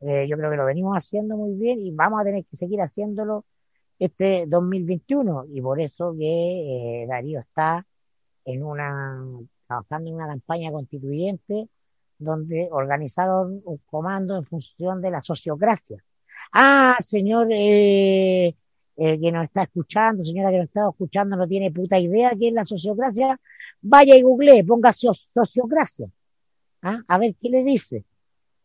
[0.00, 2.80] Eh, yo creo que lo venimos haciendo muy bien y vamos a tener que seguir
[2.80, 3.44] haciéndolo
[3.98, 7.86] este 2021 y por eso que eh, Darío está
[8.44, 9.24] en una
[9.66, 11.68] trabajando en una campaña constituyente
[12.18, 16.02] donde organizaron un comando en función de la sociocracia.
[16.52, 18.54] Ah, señor eh,
[18.96, 22.48] eh, que nos está escuchando, señora que nos está escuchando, no tiene puta idea qué
[22.48, 23.40] es la sociocracia,
[23.82, 26.08] vaya y google, ponga sociocracia.
[26.82, 27.00] ¿Ah?
[27.08, 28.04] A ver qué le dice.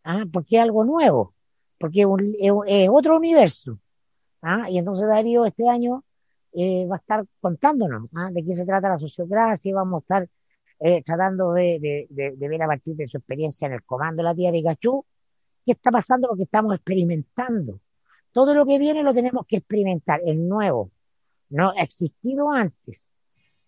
[0.03, 0.25] ¿Ah?
[0.31, 1.33] Porque es algo nuevo,
[1.77, 3.79] porque es otro universo.
[4.41, 4.69] ¿ah?
[4.69, 6.03] Y entonces Darío este año
[6.53, 8.29] eh, va a estar contándonos ¿ah?
[8.31, 10.29] de qué se trata la sociocracia, vamos a estar
[10.79, 14.51] eh, tratando de, ver a partir de su experiencia en el comando de la tía
[14.51, 15.05] Pikachu
[15.65, 17.79] qué está pasando, lo que estamos experimentando.
[18.31, 20.91] Todo lo que viene lo tenemos que experimentar, el nuevo,
[21.49, 23.13] no ha existido antes.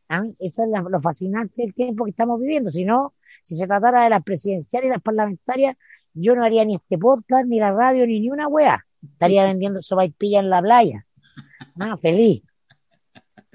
[0.10, 0.24] ¿ah?
[0.40, 2.72] Eso es lo fascinante del tiempo que estamos viviendo.
[2.72, 5.78] Si no, si se tratara de las presidenciales y las parlamentarias,
[6.14, 9.80] yo no haría ni este podcast, ni la radio, ni ni una wea estaría vendiendo
[10.18, 11.06] pilla en la playa.
[11.80, 12.44] Ah, feliz.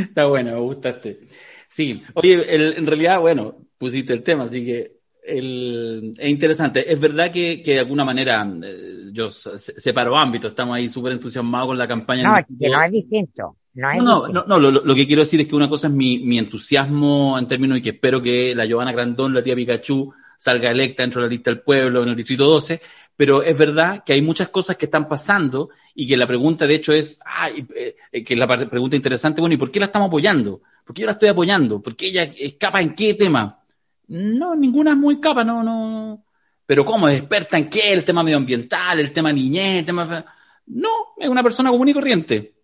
[0.00, 1.28] Está bueno, me gustaste.
[1.76, 6.90] Sí, oye, en realidad, bueno, pusiste el tema, así que es interesante.
[6.90, 11.76] Es verdad que, de alguna manera eh, yo separo ámbitos, estamos ahí súper entusiasmados con
[11.76, 12.30] la campaña.
[12.30, 13.58] No, que no es distinto.
[13.74, 17.38] No, no, no, lo, que quiero decir es que una cosa es mi, mi entusiasmo
[17.38, 21.22] en términos de que espero que la Giovanna Grandón, la tía Pikachu, salga electa dentro
[21.22, 22.80] de la lista del pueblo en el distrito 12,
[23.16, 26.74] pero es verdad que hay muchas cosas que están pasando y que la pregunta de
[26.74, 30.60] hecho es, ay, eh, que la pregunta interesante, bueno, ¿y por qué la estamos apoyando?
[30.84, 31.80] ¿Por qué yo la estoy apoyando?
[31.80, 33.60] ¿Por qué ella escapa en qué tema?
[34.08, 36.24] No, ninguna es muy capa, no, no.
[36.64, 37.08] Pero ¿cómo?
[37.08, 37.92] ¿Es experta en qué?
[37.92, 39.00] ¿El tema medioambiental?
[39.00, 39.80] ¿El tema niñez?
[39.80, 40.24] El tema...
[40.66, 42.54] No, es una persona común y corriente.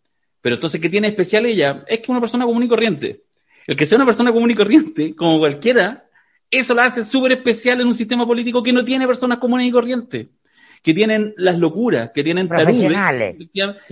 [0.40, 1.84] Pero entonces, ¿qué tiene especial ella?
[1.86, 3.24] Es que es una persona común y corriente.
[3.66, 6.08] El que sea una persona común y corriente, como cualquiera,
[6.52, 9.72] eso la hace súper especial en un sistema político que no tiene personas comunes y
[9.72, 10.28] corrientes
[10.82, 13.46] que tienen las locuras, que tienen profesionales, que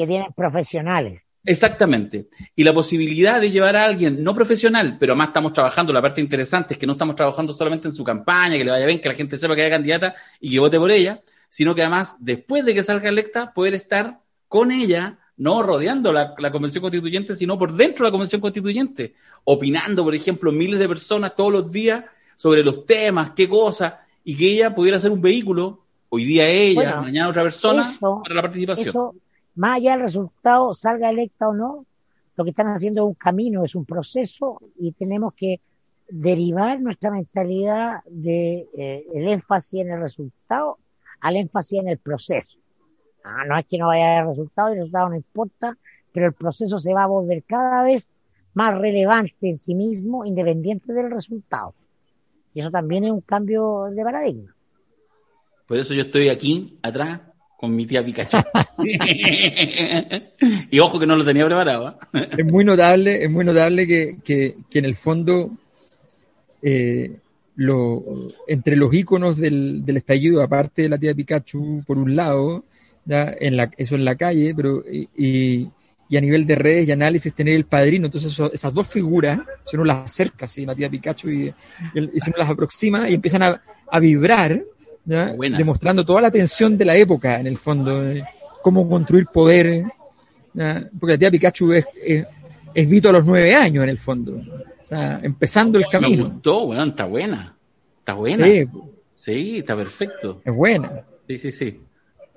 [0.06, 1.22] tienen profesionales.
[1.44, 2.28] Exactamente.
[2.54, 6.20] Y la posibilidad de llevar a alguien no profesional, pero además estamos trabajando, la parte
[6.20, 9.08] interesante es que no estamos trabajando solamente en su campaña, que le vaya bien, que
[9.08, 12.64] la gente sepa que haya candidata y que vote por ella, sino que además, después
[12.64, 17.58] de que salga electa, poder estar con ella, no rodeando la, la convención constituyente, sino
[17.58, 22.04] por dentro de la convención constituyente, opinando, por ejemplo, miles de personas todos los días
[22.40, 27.02] sobre los temas, qué cosas, y que ella pudiera ser un vehículo hoy día ella,
[27.02, 28.88] mañana otra persona, para la participación.
[28.88, 29.14] Eso,
[29.56, 31.84] más allá del resultado, salga electa o no,
[32.36, 35.60] lo que están haciendo es un camino, es un proceso y tenemos que
[36.08, 40.78] derivar nuestra mentalidad de eh, el énfasis en el resultado
[41.20, 42.56] al énfasis en el proceso.
[43.22, 45.76] Ah, no es que no vaya a haber resultado, el resultado no importa,
[46.10, 48.08] pero el proceso se va a volver cada vez
[48.54, 51.74] más relevante en sí mismo, independiente del resultado.
[52.54, 54.54] Y eso también es un cambio de paradigma.
[55.66, 57.20] Por eso yo estoy aquí, atrás,
[57.56, 58.38] con mi tía Pikachu.
[60.70, 61.98] y ojo que no lo tenía preparado.
[62.12, 62.28] ¿eh?
[62.38, 65.50] es muy notable, es muy notable que, que, en el fondo,
[66.62, 67.18] eh,
[67.56, 68.02] lo,
[68.48, 72.64] entre los iconos del, del, estallido, aparte de la tía Pikachu, por un lado,
[73.04, 73.32] ¿ya?
[73.38, 75.70] En la, eso en la calle, pero y, y,
[76.16, 78.06] a nivel de redes y análisis tener el padrino.
[78.06, 80.66] Entonces esas dos figuras, si uno las acerca, ¿sí?
[80.66, 81.54] la tía Pikachu, y,
[81.94, 84.62] y, si uno las aproxima y empiezan a, a vibrar,
[85.04, 88.02] demostrando toda la tensión de la época, en el fondo,
[88.62, 89.84] cómo construir poder,
[90.52, 94.84] porque la tía Pikachu es, es, Vito a los nueve años, en el fondo, o
[94.84, 96.24] sea, empezando el camino.
[96.24, 97.56] Me gustó, está buena,
[97.98, 98.44] está buena.
[98.46, 98.68] Sí.
[99.16, 100.40] sí, está perfecto.
[100.44, 101.04] Es buena.
[101.26, 101.80] Sí, sí, sí.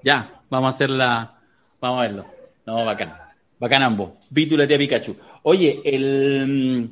[0.04, 1.40] Ya, vamos a hacerla,
[1.80, 2.26] vamos a verlo.
[2.66, 3.12] No, bacán.
[3.60, 4.12] Bacán ambos.
[4.32, 5.16] La tía Pikachu.
[5.44, 6.90] Oye, el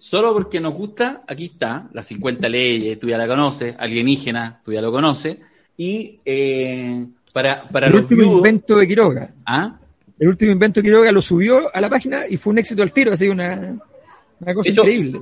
[0.00, 4.72] Solo porque nos gusta, aquí está, las 50 leyes, tú ya la conoces, alienígena, tú
[4.72, 5.36] ya lo conoces,
[5.76, 9.34] y eh, para, para el último invento de Quiroga.
[9.44, 9.78] ¿Ah?
[10.18, 12.94] El último invento de Quiroga lo subió a la página y fue un éxito al
[12.94, 13.78] tiro, así una,
[14.40, 15.20] una cosa increíble.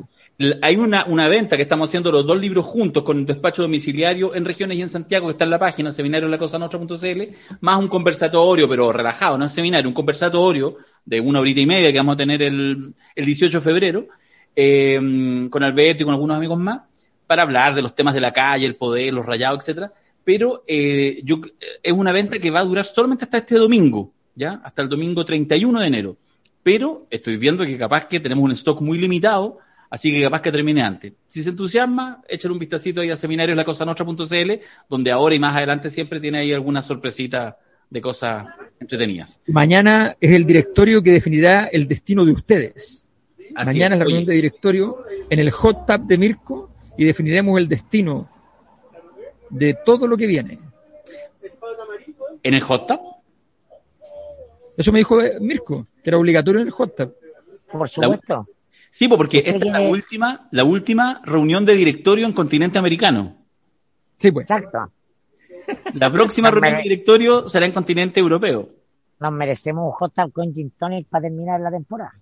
[0.62, 4.78] Hay una, venta que estamos haciendo los dos libros juntos con despacho domiciliario en regiones
[4.78, 8.92] y en Santiago, que está en la página seminario la cosa más un conversatorio, pero
[8.92, 12.42] relajado, no es seminario, un conversatorio de una horita y media que vamos a tener
[12.42, 14.06] el, el 18 de febrero,
[14.54, 16.82] eh, con Alberto y con algunos amigos más,
[17.26, 19.92] para hablar de los temas de la calle, el poder, los rayados, etcétera.
[20.22, 21.40] Pero eh, yo,
[21.82, 24.60] es una venta que va a durar solamente hasta este domingo, ¿ya?
[24.62, 26.16] Hasta el domingo 31 de enero.
[26.62, 29.58] Pero estoy viendo que capaz que tenemos un stock muy limitado,
[29.90, 31.12] así que capaz que termine antes.
[31.26, 34.52] Si se entusiasma, échale un vistacito ahí a seminarios lacosanostra.cl,
[34.88, 37.58] donde ahora y más adelante siempre tiene ahí alguna sorpresita
[37.90, 38.46] de cosas
[38.80, 39.40] entretenidas.
[39.46, 43.06] Mañana es el directorio que definirá el destino de ustedes.
[43.54, 47.68] Mañana es, la reunión de directorio en el hot tap de Mirko y definiremos el
[47.68, 48.28] destino
[49.50, 50.58] de todo lo que viene.
[52.42, 53.00] ¿En el hot tub?
[54.76, 57.14] Eso me dijo Mirko, que era obligatorio en el hot tub.
[57.70, 58.46] Por supuesto.
[58.90, 63.36] Sí, porque esta es la última, la última reunión de directorio en continente americano.
[64.18, 64.50] Sí, pues.
[64.50, 64.92] Exacto.
[65.94, 68.70] La próxima reunión de directorio será en continente europeo.
[69.20, 72.14] Nos merecemos un hot tub con gin tonic para terminar la temporada.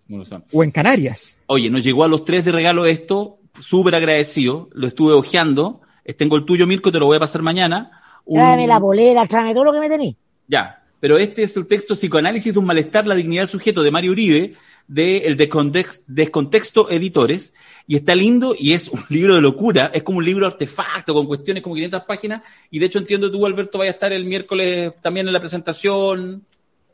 [0.52, 1.38] O en Canarias.
[1.46, 5.80] Oye, nos llegó a los tres de regalo esto súper agradecido, lo estuve ojeando.
[6.16, 7.90] Tengo el tuyo, Mirko, te lo voy a pasar mañana.
[8.26, 10.16] Tráeme la bolera, tráeme todo lo que me tenéis.
[10.48, 13.90] Ya, pero este es el texto Psicoanálisis de un malestar, la dignidad del sujeto de
[13.90, 14.54] Mario Uribe,
[14.88, 17.52] de El Descontexto Editores,
[17.86, 21.26] y está lindo y es un libro de locura, es como un libro artefacto con
[21.26, 24.92] cuestiones como 500 páginas, y de hecho entiendo tú, Alberto, vaya a estar el miércoles
[25.02, 26.44] también en la presentación,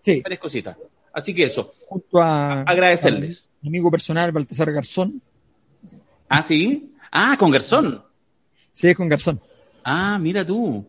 [0.00, 0.20] sí.
[0.22, 0.76] varias cositas.
[1.12, 3.48] Así que eso, junto a agradecerles.
[3.60, 5.20] mi amigo personal, Baltasar Garzón,
[6.34, 6.94] Ah, sí.
[7.10, 8.02] Ah, con Garzón.
[8.72, 9.38] Sí, con Garzón.
[9.84, 10.82] Ah, mira tú.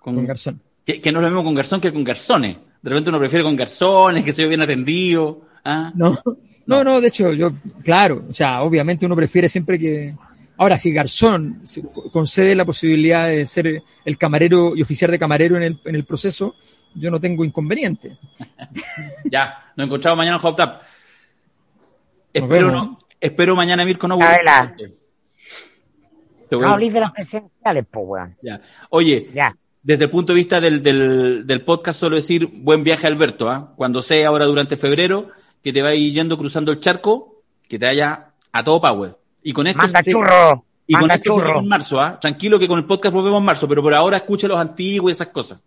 [0.00, 0.60] Con, Garzón.
[0.84, 2.56] Que, no es lo mismo con Garzón que con Garzones.
[2.82, 5.42] De repente uno prefiere con Garzones, que se ve bien atendido.
[5.64, 5.92] ¿Ah?
[5.94, 6.18] No,
[6.66, 10.14] no, no, de hecho, yo, claro, o sea, obviamente uno prefiere siempre que.
[10.56, 11.62] Ahora, si Garzón
[12.12, 16.04] concede la posibilidad de ser el camarero y oficiar de camarero en el, en el
[16.04, 16.54] proceso,
[16.94, 18.18] yo no tengo inconveniente.
[19.24, 20.82] ya, nos encontramos mañana en Hop Tap.
[22.32, 24.74] Espero no, Espero mañana Mirko no vuelva.
[26.50, 28.36] No de las presenciales, pues, weón.
[28.42, 28.60] Ya.
[28.88, 29.54] Oye, ya.
[29.82, 33.48] desde el punto de vista del, del, del podcast, solo decir buen viaje, Alberto.
[33.48, 33.72] ¿ah?
[33.76, 35.30] Cuando sea ahora durante febrero,
[35.62, 39.16] que te vayas yendo cruzando el charco, que te vaya a todo power.
[39.42, 39.78] Y con esto.
[39.78, 40.64] Manda churro.
[40.86, 41.60] Y con esto churro.
[41.60, 42.18] en marzo, ¿ah?
[42.18, 45.12] Tranquilo que con el podcast volvemos en marzo, pero por ahora escucha los antiguos y
[45.12, 45.62] esas cosas.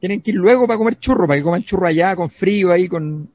[0.00, 2.88] Tienen que ir luego para comer churro, para que coman churro allá, con frío ahí,
[2.88, 3.30] con.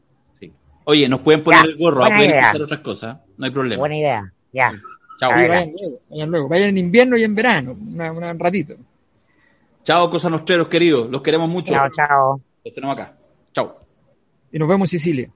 [0.83, 3.79] Oye, nos pueden poner el gorro, a poder hacer otras cosas, no hay problema.
[3.79, 4.73] Buena idea, ya.
[5.19, 5.31] Chao.
[5.31, 8.73] Vayan luego, vayan en invierno y en verano, un ratito.
[9.83, 11.73] Chao, cosas nostreros queridos, los queremos mucho.
[11.73, 12.41] Chao, chao.
[12.65, 13.15] Los tenemos acá.
[13.53, 13.79] Chao.
[14.51, 15.29] Y nos vemos en Sicilia.